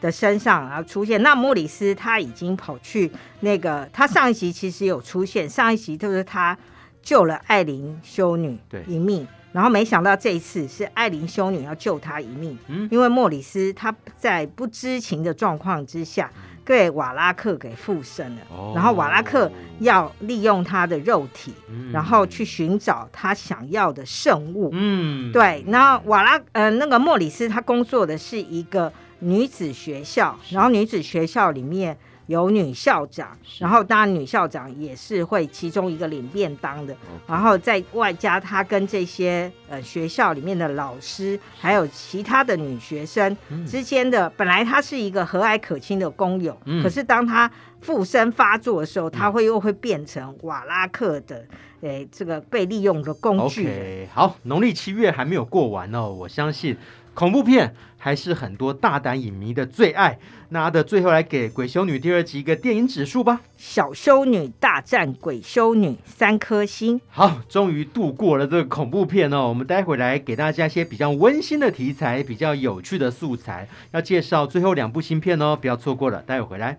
[0.00, 1.22] 的身上然后出现。
[1.22, 3.10] 那莫里斯他已经跑去
[3.40, 6.56] 那个，他上一集其实有出现，上一集就是他
[7.02, 9.26] 救了艾琳修女一命。
[9.52, 16.32] 然后没想到这一次是艾琳修女要救他一命，嗯，因为莫里斯他在不知情的状况之下，
[16.64, 31.96] 被瓦拉克给附身了，哦、然后瓦拉克要利用他的肉体，嗯、然后去寻找他想要的圣物，嗯，对，然后瓦拉呃那个莫里斯他工作的是一个女子学校，然后女子学校里面。
[32.32, 47.50] 有女校长，然后当然女校长也是会其中一个领便当的，然后在外加她跟这些呃学校里面的老师，还有其他的女学生之间的，本来她是一个和蔼可亲的工友，可是当她
[47.82, 51.44] 附身发作的时候，她会又会变成瓦拉克的
[51.82, 53.68] 诶这个被利用的工具。
[53.68, 56.76] Okay, 好，农历七月还没有过完哦，我相信。
[57.14, 60.18] 恐怖片还是很多大胆影迷的最爱。
[60.48, 63.40] 那的最后来给《鬼修女》第二集一个电影指数吧。
[63.56, 67.00] 小修女大战鬼修女，三颗星。
[67.08, 69.48] 好，终于度过了这个恐怖片哦。
[69.48, 73.66] 我们待会来给大家一些比较温馨的题材，比较有趣的素材。
[73.92, 76.22] 要介绍最后两部新片哦，不要错过了。
[76.22, 76.78] 待会回来。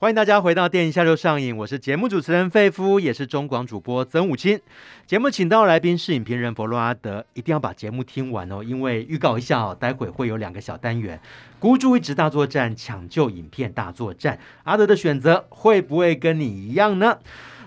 [0.00, 4.60] 欢迎大家回到电影下周上映，我是节目主持人费夫，也是中广主播曾武清。
[5.08, 11.20] 节目请到来宾是影评人佛洛阿德，一定要把节目听完哦，因为预告一下哦，待会会有两个小单元：
[11.58, 14.38] 孤注一掷大作战、抢救影片大作战。
[14.62, 17.18] 阿德的选择会不会跟你一样呢？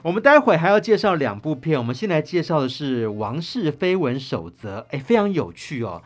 [0.03, 6.01] 我们待会还要介绍两部片，我们先来介绍的是《王室绯闻守则》，哎，非常有趣哦。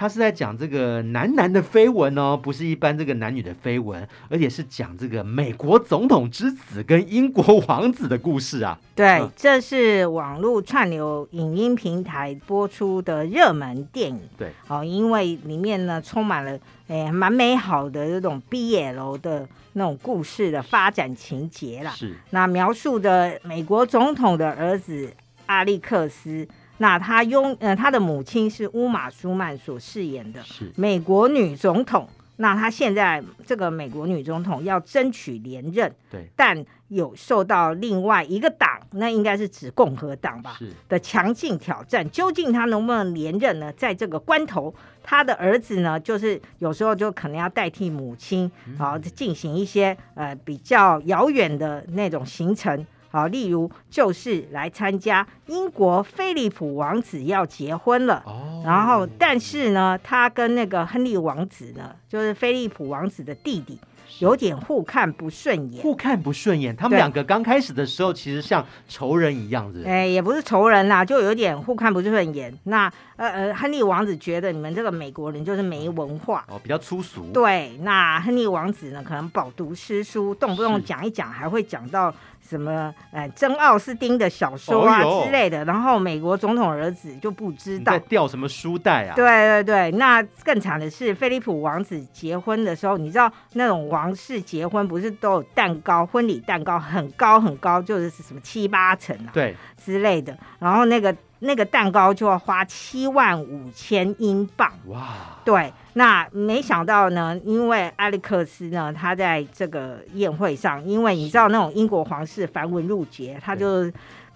[0.00, 8.80] 他是在讲这个男男的绯闻哦，不是一般这个男女的绯闻，而且是讲这个美国总统之子跟英国王子的故事啊。
[8.94, 14.22] 对，嗯、这是网络串流影音平台播出的热门电影。
[14.38, 21.90] 对，哦，因为里面呢充满了诶蛮美好的这种 BL 的那种故事的发展情节啦。
[21.90, 25.12] 是，那描述的美国总统的儿子
[25.44, 26.48] 阿历克斯。
[26.80, 30.40] 那他拥呃，他的母亲是乌玛舒曼所饰演的
[30.76, 32.08] 美国女总统。
[32.36, 42.10] 那他现在这个美国女总统要争取连任，对，但有受到另外一个党，那应该是指共和党吧，是的强劲挑战。
[42.10, 43.70] 究竟他能不能连任呢？
[43.74, 52.86] 在这个关头，他的儿子呢，就是有时候就可能要代替母亲，然后进行一些呃比较遥远的那种行程。
[53.10, 63.78] 好，例如就是来参加英国菲利普王子要结婚了，哦，然后但是呢，他跟那个亨利王子呢，就是菲利普王子的弟弟。
[64.18, 66.74] 有点互看不顺眼，互看不顺眼。
[66.76, 69.84] 他们两个刚开始的时候，其实像仇人一样子。
[69.86, 72.52] 哎，也不是仇人啦，就有点互看不顺眼。
[72.64, 77.22] 那呃呃，亨利王子觉得你们这个美国人就是没文化哦，比较粗俗。
[77.32, 85.64] 对，那亨利王子呢，可能饱读诗书，动不动讲一讲，还会讲到什么呃，珍奥斯汀的小说啊之类的。
[85.64, 89.14] 然后美国总统儿子就不知道在掉什么书袋啊。
[89.14, 94.00] 对对对，那更惨的是，菲利普王子结婚的时候，你知道那种王。
[94.00, 100.34] 王室结婚不是都有蛋糕，婚礼蛋糕很高很高，就是什么七八层啊，对之类的。
[100.58, 104.72] 然后那个那个蛋糕就要花七万五千英镑。
[104.86, 105.08] 哇，
[105.44, 113.90] 对，那没想到呢，因为艾利克斯呢，他在这个宴会上，因为你知道那种英国皇室繁文缛节，他就。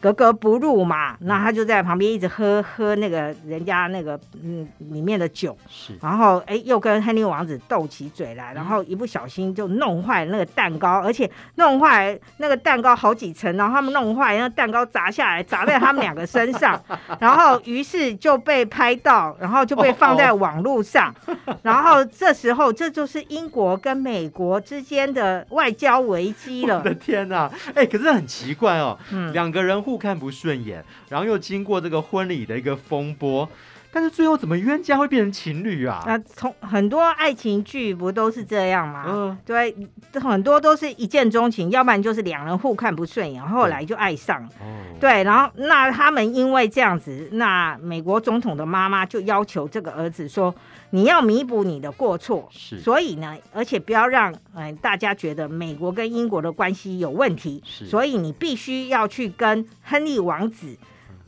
[0.04, 16.78] 格格不入嘛，那他就在旁边一直喝喝那个人家那个嗯里面的酒，是，然后哎又跟亨利王子斗起嘴来，然后一不小心就弄坏那个蛋糕，而且弄坏那个蛋糕好几层，然后他们弄坏，那蛋糕砸下来砸在他们两个身上，
[17.18, 21.14] 然后于是就被拍到，然后就被放在网络上，
[21.62, 26.76] 然后这时候这就是英国跟美国之间的外交危机了。
[26.84, 29.93] 我的天哪，哎，可是很奇怪哦，嗯，两个人互。
[29.94, 33.48] 不看不顺眼，然后又经过这个婚礼的一个风波，
[33.94, 36.02] 但是最后怎么冤家会变成情侣啊？
[36.04, 39.04] 那从很多爱情剧不都是这样吗？
[39.06, 39.72] 嗯，对，
[40.14, 44.42] 很多都是一见钟情，要不然就是两人互看不顺眼，后来就爱上。
[44.60, 50.52] 哦，对，然后那他们因为这样子，那美国总统的妈妈就要求这个儿子说，
[50.90, 52.48] 你要弥补你的过错。
[52.50, 57.62] 是，所以呢，而且不要让嗯、呃、大家觉得美国跟英国的关系有问题。
[57.64, 60.76] 是，所以你必须要去跟亨利王子。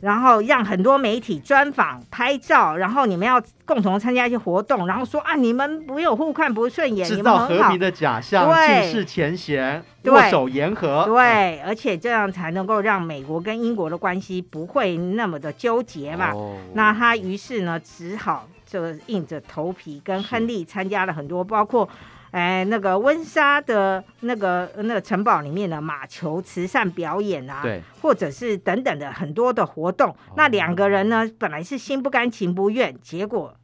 [0.07, 11.04] 然后让很多媒体专访、拍照，然后你们要共同参加一些活动，然后说啊，你们不有互看不顺眼，制造和平的假象，尽释前嫌，握手言和。
[11.07, 16.30] 对，而且这样才能够让美国跟英国的关系不会那么的纠结嘛。
[16.32, 21.88] 哦、那他于是呢，只好就硬着头皮跟亨利参加了很多，包括。
[22.37, 30.11] 哎，那个温莎的那个那个城堡里面的马球慈善表演啊，对，或者是等等的很多的活动。
[30.11, 33.57] 哦、那两个人呢，本来是心不甘情不愿，结果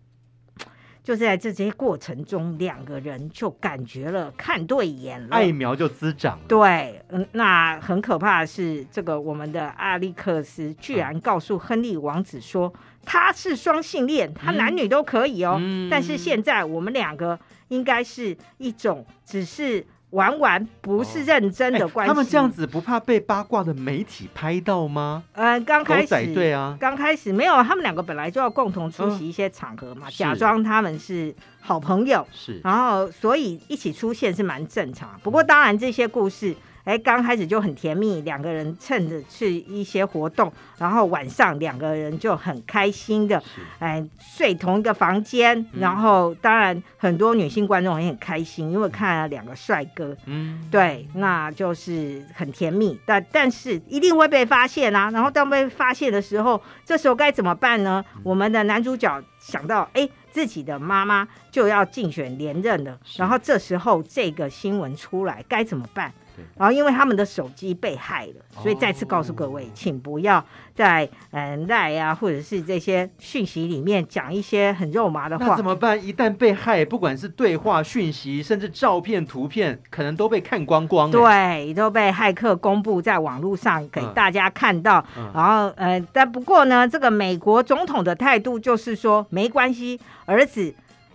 [1.04, 6.44] 就是在这些过程中，两个人就感觉了看对眼了，爱苗就滋长了。
[6.48, 12.72] 对，嗯，那很可怕的是，这个我们的阿历克斯居然告诉亨利王子说，
[13.04, 15.58] 他是双性恋，他男女都可以哦。
[15.60, 17.38] 嗯、但是现在我们两个。
[17.68, 22.08] 应该是一种只是玩玩，不是认真的关系。
[22.08, 25.22] 他们这样子不怕被八卦的媒体拍到吗？
[25.32, 35.18] 嗯，刚开始对啊，刚开始没有，他们两个本来就要共同出席一些场合嘛，假装他们是好朋友，是，然后所以一起出现是蛮正常。
[35.22, 36.54] 不过当然这些故事。
[36.84, 43.40] 哎，刚开始就很甜蜜，两个人趁着去一些活动，然后晚上两个人就很开心的，
[43.78, 58.04] 哎，睡同一个房间，嗯、然后当然很多女性观众也很开心，因为看了两个帅哥，嗯，对，那就是很甜蜜，但但是一定会被发现啊，然后当被发现的时候，这时候该怎么办呢？
[58.16, 66.12] 嗯、我们的男主角想到，哎，自己的妈妈就要竞选连任了，然后这时候这个新闻出来，该怎么办？
[66.56, 75.46] 然后因为他们的手机被害了，所以再次告诉各位，请不要在嗯赖啊或者是这些讯息里面讲一些很肉麻的话。
[75.46, 76.02] 那怎么办？
[76.04, 81.10] 一旦被害，不管是对话、讯息，甚至照片、图片，可能都被看光光。
[81.10, 85.04] 对，都被骇客公布在网络上给大家看到。
[85.16, 90.74] 嗯、然后呃，但不过呢，这个美国总统的态度就是说，没关系，儿子。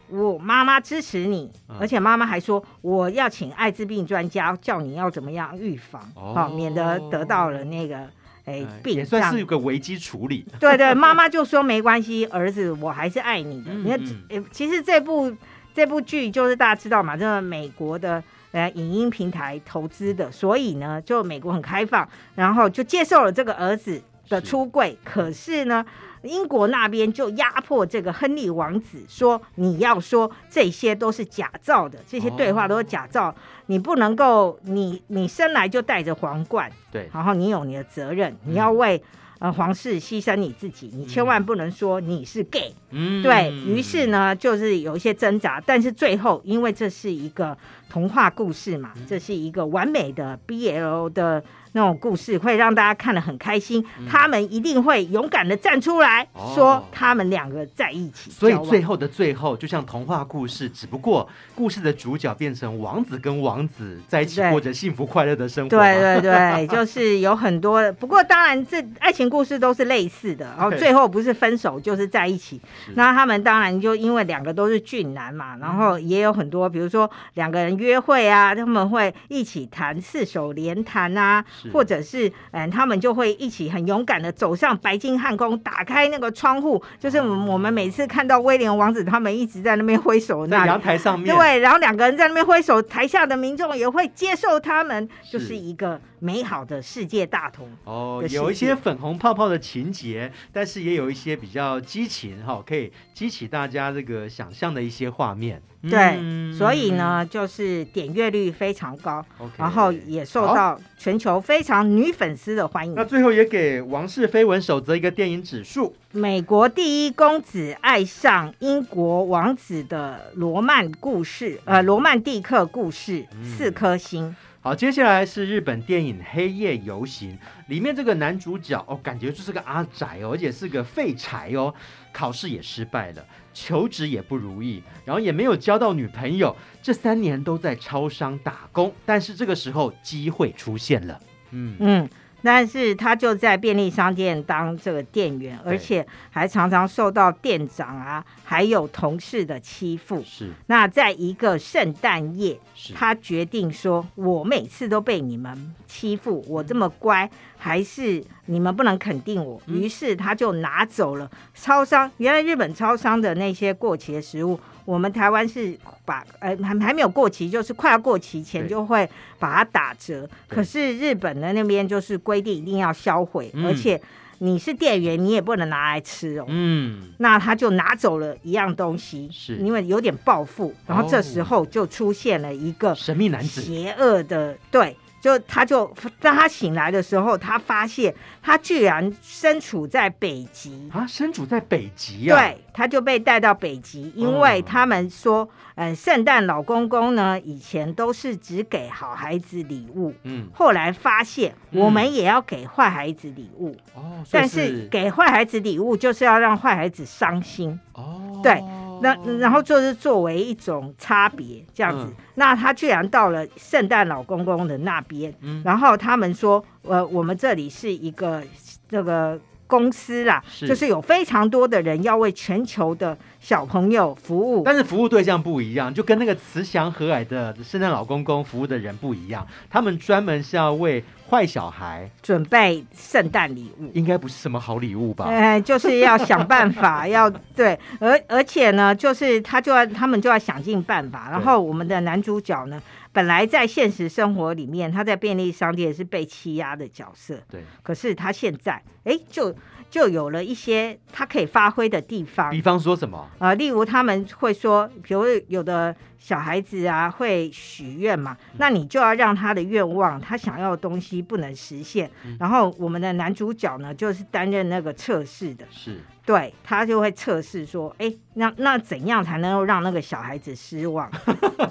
[0.10, 8.08] 我妈妈支持你，而且妈妈还说我要请艾滋病专家，叫你要怎么样预防，好、免得得到了那个
[8.45, 8.95] 哎病。
[8.95, 10.45] 也算是一个危机处理。
[10.60, 13.72] 对对， 妈妈就说没关系，儿子我还是爱你的。
[13.74, 13.99] 你看、
[14.30, 15.36] 嗯，其实这部
[15.74, 24.91] 这部剧就是大家知道嘛，这个美国的呃影音平台投资的，所以呢，就美国很开放，然后就接受了这个儿子的出柜。
[24.91, 25.86] 是可是呢。
[26.23, 33.36] 英国那边就压迫这个亨利王子，说你要说这些都是假造的，这些对话都是假造，哦、
[33.67, 38.97] 你不能够，你你生来就戴着皇冠，对，然后你有你的责任，你要为、
[39.39, 47.55] 嗯、呃皇室牺牲你自己，你千万不能说你是 gay，嗯，对，于是呢，就是有一些挣扎，但是最后因为这是一个
[47.89, 51.43] 童话故事嘛，嗯、这是一个完美的 BL 的。
[51.78, 58.32] 那种故事会让大家看得很开心，嗯、他们一定会勇敢的站出来，哦、说他们两个在一起。
[58.32, 65.69] 所以最后的最后，就像童话故事，只不过故事的主角变成王子跟王子在一起过着幸福快乐的生活。
[65.69, 67.91] 对对对， 就是有很多。
[67.93, 70.47] 不过当然，这爱情故事都是类似的。
[70.57, 72.59] 然后最后不是分手就是在一起。
[72.95, 81.45] 那他们当然就因为两个都是俊男嘛，然后也有很多，比如说两个人约会啊，他们会一起弹四手联弹啊。
[81.72, 97.70] 或者是嗯，他们就会一起很勇敢的走上白金汉宫，打开那个窗户，就是我们每次看到威廉王子他们一直在那边挥手，在阳台上面，对，然后两个人在那边挥手，台下的民众也会接受他们，就是一个美好的世界大同。
[97.84, 105.61] 哦，有一些粉红泡泡的情节，但是也有一些比较激情哈，可以激起大家这个想象的一些画面。
[105.82, 109.23] 对，嗯、所以呢，就是点阅率非常高
[109.57, 112.95] 然后也受到全球非常女粉丝的欢迎。
[112.95, 124.36] 那最后也给《王室绯闻守则》一个电影指数：美国第一公子爱上英国王子的罗曼故事，呃，罗曼蒂克故事，四颗星。
[124.68, 127.32] 好，接下来是日本电影《黑夜游行》
[127.68, 131.74] 里面这个男主角哦，感觉就是个阿宅哦，而且是个废柴哦，
[132.11, 136.53] 考试也失败了，求职也不如意，然后也没有交到女朋友，
[136.84, 138.93] 这三年都在超商打工。
[139.05, 141.18] 但是这个时候机会出现了，
[141.51, 142.09] 嗯嗯。
[142.47, 150.23] 但是他就在便利商店当这个店员，而且还常常受到店长啊还有同事的欺负。
[150.23, 150.49] 是。
[150.67, 152.57] 那在一个圣诞夜，
[152.95, 164.57] 他决定说：“我每次都被你们欺负，我这么乖，还是你们不能肯定我。”于是他就拿走了超商，原来日本超商的那些过期的食物。
[164.88, 169.07] 我们台湾是把呃还还没有过期，就是快要过期前就会
[169.38, 170.25] 把它打折。
[170.47, 174.01] 可是日本的那边就是规定一定要销毁，而且
[174.38, 176.45] 你是店员，你也不能拿来吃哦。
[176.47, 180.73] 嗯，那他就拿走了一样东西，是因为有点报复。
[180.88, 184.95] 然后这时候就出现了一个神秘男子，邪恶的对。
[185.20, 191.05] 就他就当他醒来的时候，他发现他居然身处在北极啊！
[191.07, 192.38] 身处在北极啊！
[192.38, 208.63] 对，他就被带到北极，因为他们说，嗯，圣诞老公公呢，以前都是只给好孩子礼物，嗯，后来发现我们也要给坏孩子礼物哦，但是给坏孩子礼物就是要让坏孩子伤心哦，对。
[209.01, 218.41] 那然后就是作为一种差别这样子，嗯、那他居然到了圣诞老公公的那边，嗯、然后他们说，呃，我们这里是一个
[218.87, 231.03] 这个公司啦，是就是有非常多的人要为全球的小朋友服务，但是服务对象不一样，就跟那个慈祥和蔼的圣诞老公公服务的人不一样，他们专门是要为。
[231.30, 235.26] 坏小孩准备圣诞礼物，应该不是什么好礼物吧？
[235.26, 241.28] 哎，就是要想办法， 要对，而而且呢，就是他就要他们就要想尽办法。
[241.30, 242.82] 然后我们的男主角呢，
[243.18, 247.63] 本来在现实生活里面，他在便利商店是被欺压的角色，对。
[247.82, 249.55] 可是他现在，哎，就。
[249.89, 253.26] 就有了一些他可以发挥的地方，比方说什么？
[253.39, 262.11] 呃，例如他们会说，比如有的小孩子啊会许愿嘛，嗯、那你就要让他的愿望，他想要的东西不能实现。
[262.26, 266.01] 嗯、然后我们的男主角呢，就是担任那个测试的，是。
[266.28, 271.09] 对，他就会测试说，哎，那那怎样才能够让那个小孩子失望？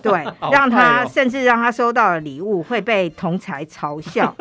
[0.01, 4.35] 对， 哦、让他甚至让他收到的礼物会被同才嘲笑，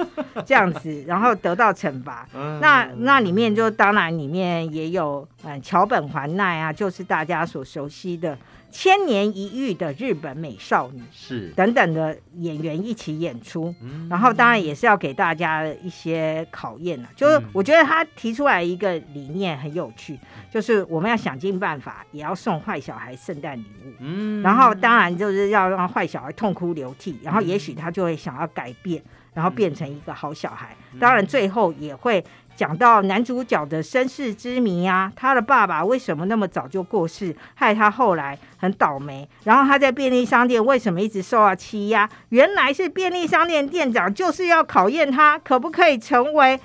[0.45, 2.26] 这样子，然后得到惩罚。
[2.34, 8.38] 嗯、那那里面就当然里面也有嗯桥本环奈啊，就是大家所熟悉的。
[8.78, 11.47] 千年一遇的日本美少女是。
[11.55, 17.07] 等等的演员一起演出，嗯、然后当然也是要给大家一些考验了。
[17.15, 20.19] 就是我觉得他提出来一个理念很有趣，
[20.51, 29.01] 就是我们要想尽办法也要送坏小孩圣诞礼物，嗯，然后当然就是要让坏小孩痛哭流涕，然后也许他就会想要改变，
[29.34, 30.76] 然后变成一个好小孩。
[30.99, 32.21] 当然最后也会。
[32.56, 39.28] 讲到男主角的身世之谜啊，他的爸爸为什么那么早就过世，害他后来很倒霉。
[39.43, 42.10] 然后他在便利商店为什么一直受到欺压？
[42.30, 46.60] 原来是便利商店店长就是要考验他可不可以成为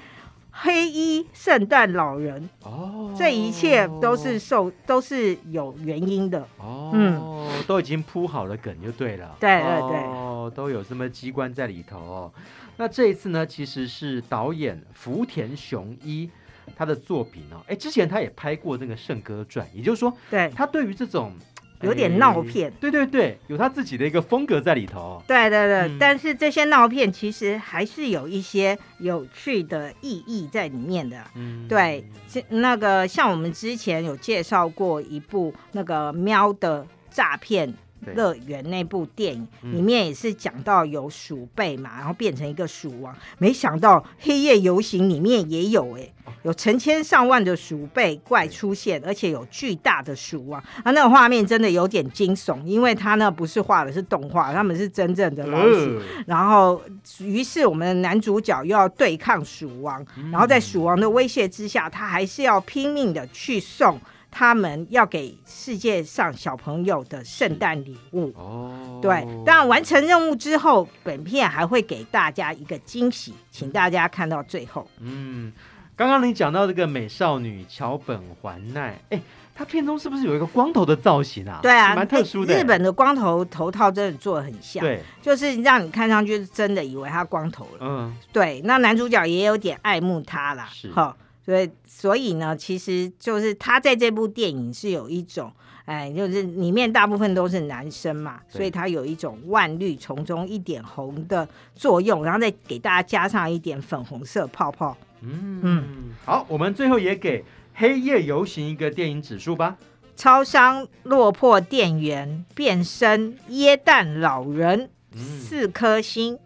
[0.52, 2.48] 黑衣圣诞老人。
[2.62, 6.46] 哦，这一切都是受都是有原因的。
[6.58, 9.36] 哦，嗯，都已经铺好了梗就对了。
[9.40, 12.32] 对对对，哦，都有什么机关在里头哦。
[12.80, 16.30] 那这一次呢，其实是导演福田雄一
[16.74, 17.62] 他的作品哦。
[17.68, 21.34] 哎，之前他也拍过那个《圣歌传》，也就是说，对他对于这种
[21.82, 25.22] 有点闹片，对对对，有他自己的一个风格在里头。
[25.28, 31.22] 对对对，嗯、但是这些闹片其实还是有一些有趣的意义在里面的。
[31.34, 32.02] 嗯，对，
[32.48, 37.74] 那个像我们之前有介绍过一部那个喵的诈骗。
[38.14, 43.14] 乐园那部电影里面也是讲到有鼠辈嘛，然后变成一个鼠王。
[43.38, 56.00] 没想到黑夜游行里面也有哎，有成千上万的鼠辈怪出现，而且有巨大的鼠王啊，那个画面真的有点惊悚，因为他呢不是画的，是动画，他们是真正的老鼠。
[56.26, 56.80] 然后，
[57.20, 63.98] 于是我们的男主角又要对抗鼠王，然后在鼠王的威胁之下，他还是要拼命的去送。
[64.30, 74.88] 他们要给世界上小朋友的圣诞礼物哦，对，当然完成任务之后，本片还会给大家一个惊喜，请大家看到最后。
[75.00, 75.52] 嗯，
[75.96, 79.20] 刚刚你讲到这个美少女桥本环奈，哎，
[79.54, 81.58] 她片中是不是有一个光头的造型啊？
[81.60, 82.54] 对啊，蛮特殊的。
[82.54, 87.78] 日本的光头头套真的做的很像，对，就是让你看上去是真的以为他光头了。
[87.80, 91.16] 嗯，对，那男主角也有点爱慕他啦，是哈。
[91.50, 95.52] 对，所以呢，其实就是他在这部电影是有一种，
[95.84, 104.96] 哎，就是里面大部分都是男生嘛，所以他有一种万绿丛中一点红的作用，然后再给大家加上一点粉红色泡泡。
[105.22, 105.84] 嗯嗯，
[106.24, 107.40] 好，我们最后也给
[107.74, 109.76] 《黑夜游行》一个电影指数吧。
[110.14, 116.38] 超商落魄店员变身耶诞老人，四颗星。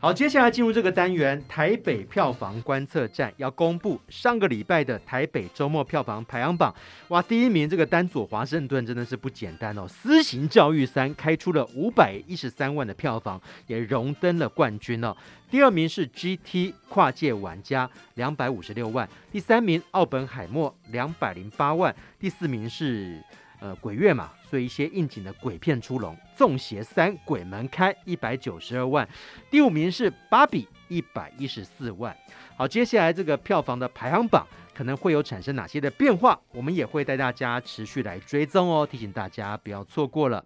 [0.00, 6.72] 好，接下来进入这个单元，台北票房观测站要公布上个礼拜的台北周末票房排行榜。
[7.08, 15.12] 哇，第一名这个丹佐华盛顿真的是不简单哦，《私刑教育三》开出了五百一十三万的票房，也荣登了冠军哦。
[15.50, 19.08] 第二名是 GT 跨界玩家，两百五十六万。
[19.32, 21.92] 第三名奥本海默，两百零八万。
[22.20, 23.20] 第四名是
[23.60, 24.30] 呃鬼月嘛。
[24.48, 29.06] 所以一些应景的鬼片出笼，《纵邪三鬼门开》一百九十二万，
[29.50, 32.16] 第五名是《芭比》一百一十四万。
[32.56, 34.46] 好，接下来这个票房的排行榜
[34.78, 40.44] 可能会有产生哪些的变化，我们也会带大家持续来追踪哦，提醒大家不要错过了。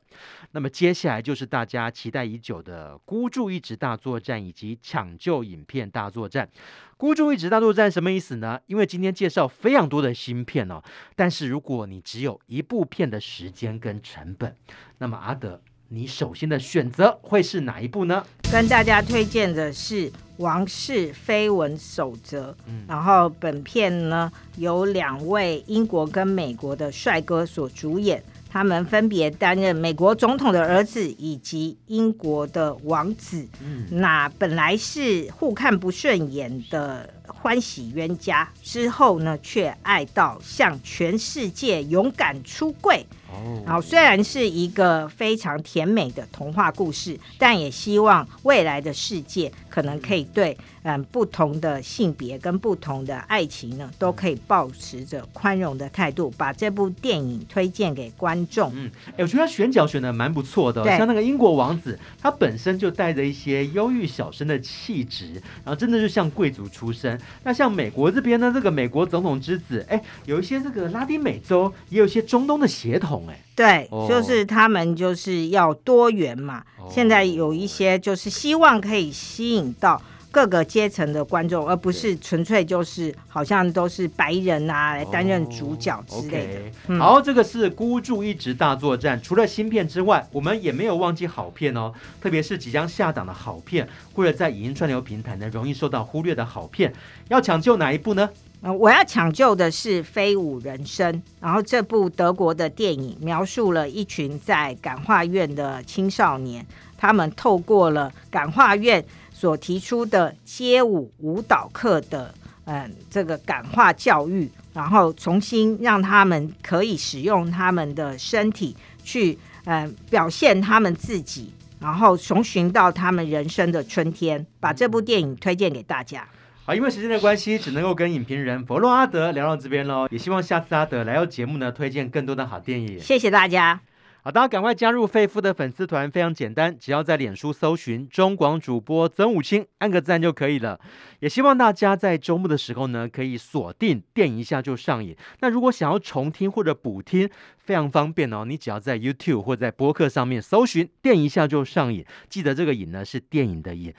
[0.53, 6.49] 那么接下来就是大家期待已久的孤注一掷大作战以及抢救影片大作战。
[6.97, 8.59] 孤注一掷大作战什么意思呢？
[8.69, 10.83] 因为今天介绍非常多的新片哦，
[11.15, 14.57] 但是如果你只有一部片的时间跟成本，
[14.97, 15.61] 那么阿德，
[15.95, 18.25] 你首先的选择会是哪一部呢？
[18.51, 28.25] 跟大家推荐的是《王室绯闻守则》，嗯，然后本片呢由两位英国跟美国的帅哥所主演。
[28.51, 43.07] 他们分别担任美国总统的儿子以及英国的王子，嗯，那本来是互看不顺眼的欢喜冤家，之后呢却爱到向全世界勇敢出柜。
[43.33, 50.57] 哦，然后虽然是一个非常甜美的童话故事，但也希望未来的世界可能可以对。
[50.85, 58.73] 嗯，不同的性别跟不同的爱情呢，都可以保持着宽容的态度，把这部电影推荐给观众。
[58.75, 67.17] 嗯，哎，我觉得他选角选的蛮不错的，哦，像那个英国王子，他本身就带着一些忧郁小生的气质，然后真的就像贵族出身。
[67.45, 76.63] 那像美国这边呢，这个美国总统之子，哎，有一些这个拉丁美洲，也有一些中东的血统，哎，对，哦，就是他们就是要多元嘛。
[76.79, 80.01] 哦，现在有一些就是希望可以吸引到。
[80.35, 86.39] 各个阶层的观众，而不是纯粹就是好像都是白人啊来担任主角之类的。
[86.39, 86.73] Oh, okay.
[86.87, 89.21] 嗯、好，这个是孤注一掷大作战。
[89.21, 91.93] 除了新片之外，我们也没有忘记好片哦。
[92.19, 96.95] 特别是即将下档的好片，或者在影音串流平台呢容易受到忽略的好片，
[97.29, 98.31] 要抢救哪一部呢？
[98.63, 101.13] 呃，我要抢救的是《飞舞人生》。
[101.41, 106.65] 然后这部德国的电影描述了一群在感化院的青少年，
[106.97, 109.05] 他们透过了感化院。
[109.35, 112.33] 所提出的街舞舞蹈课的，
[112.65, 124.47] 嗯，这个感化教育，然后重新让他们可以使用他们的身体去，嗯，表现他们自己，然后重寻到他们人生的春天。
[124.61, 126.25] 把这部电影推荐给大家。
[126.65, 130.07] 好，因为时间的关系，只能够跟影评人佛洛阿德聊到这边喽。
[130.13, 133.01] 也希望下次阿德来到节目呢，推荐更多的好电影。
[133.01, 133.81] 谢谢大家。
[134.23, 140.79] 好，大家赶快加入费夫的粉丝团，非常简单，只要在脸书搜寻中广主播曾武清，按个赞就可以了。
[141.19, 145.17] 也希望大家在周末的时候呢，可以锁定电影一下就上瘾。
[145.41, 153.93] 那如果想要重听或者补听，非常方便哦，你只要在 YouTube 或在播客上面搜寻电影一下就上瘾，记得这个瘾呢是电影的瘾。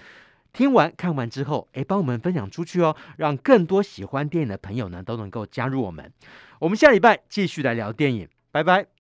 [0.53, 6.13] 听完看完之后，哎，帮我们分享出去哦，让更多喜欢电影的朋友呢都能够加入我们。
[6.59, 8.85] 我们下礼拜继续来聊电影，拜拜。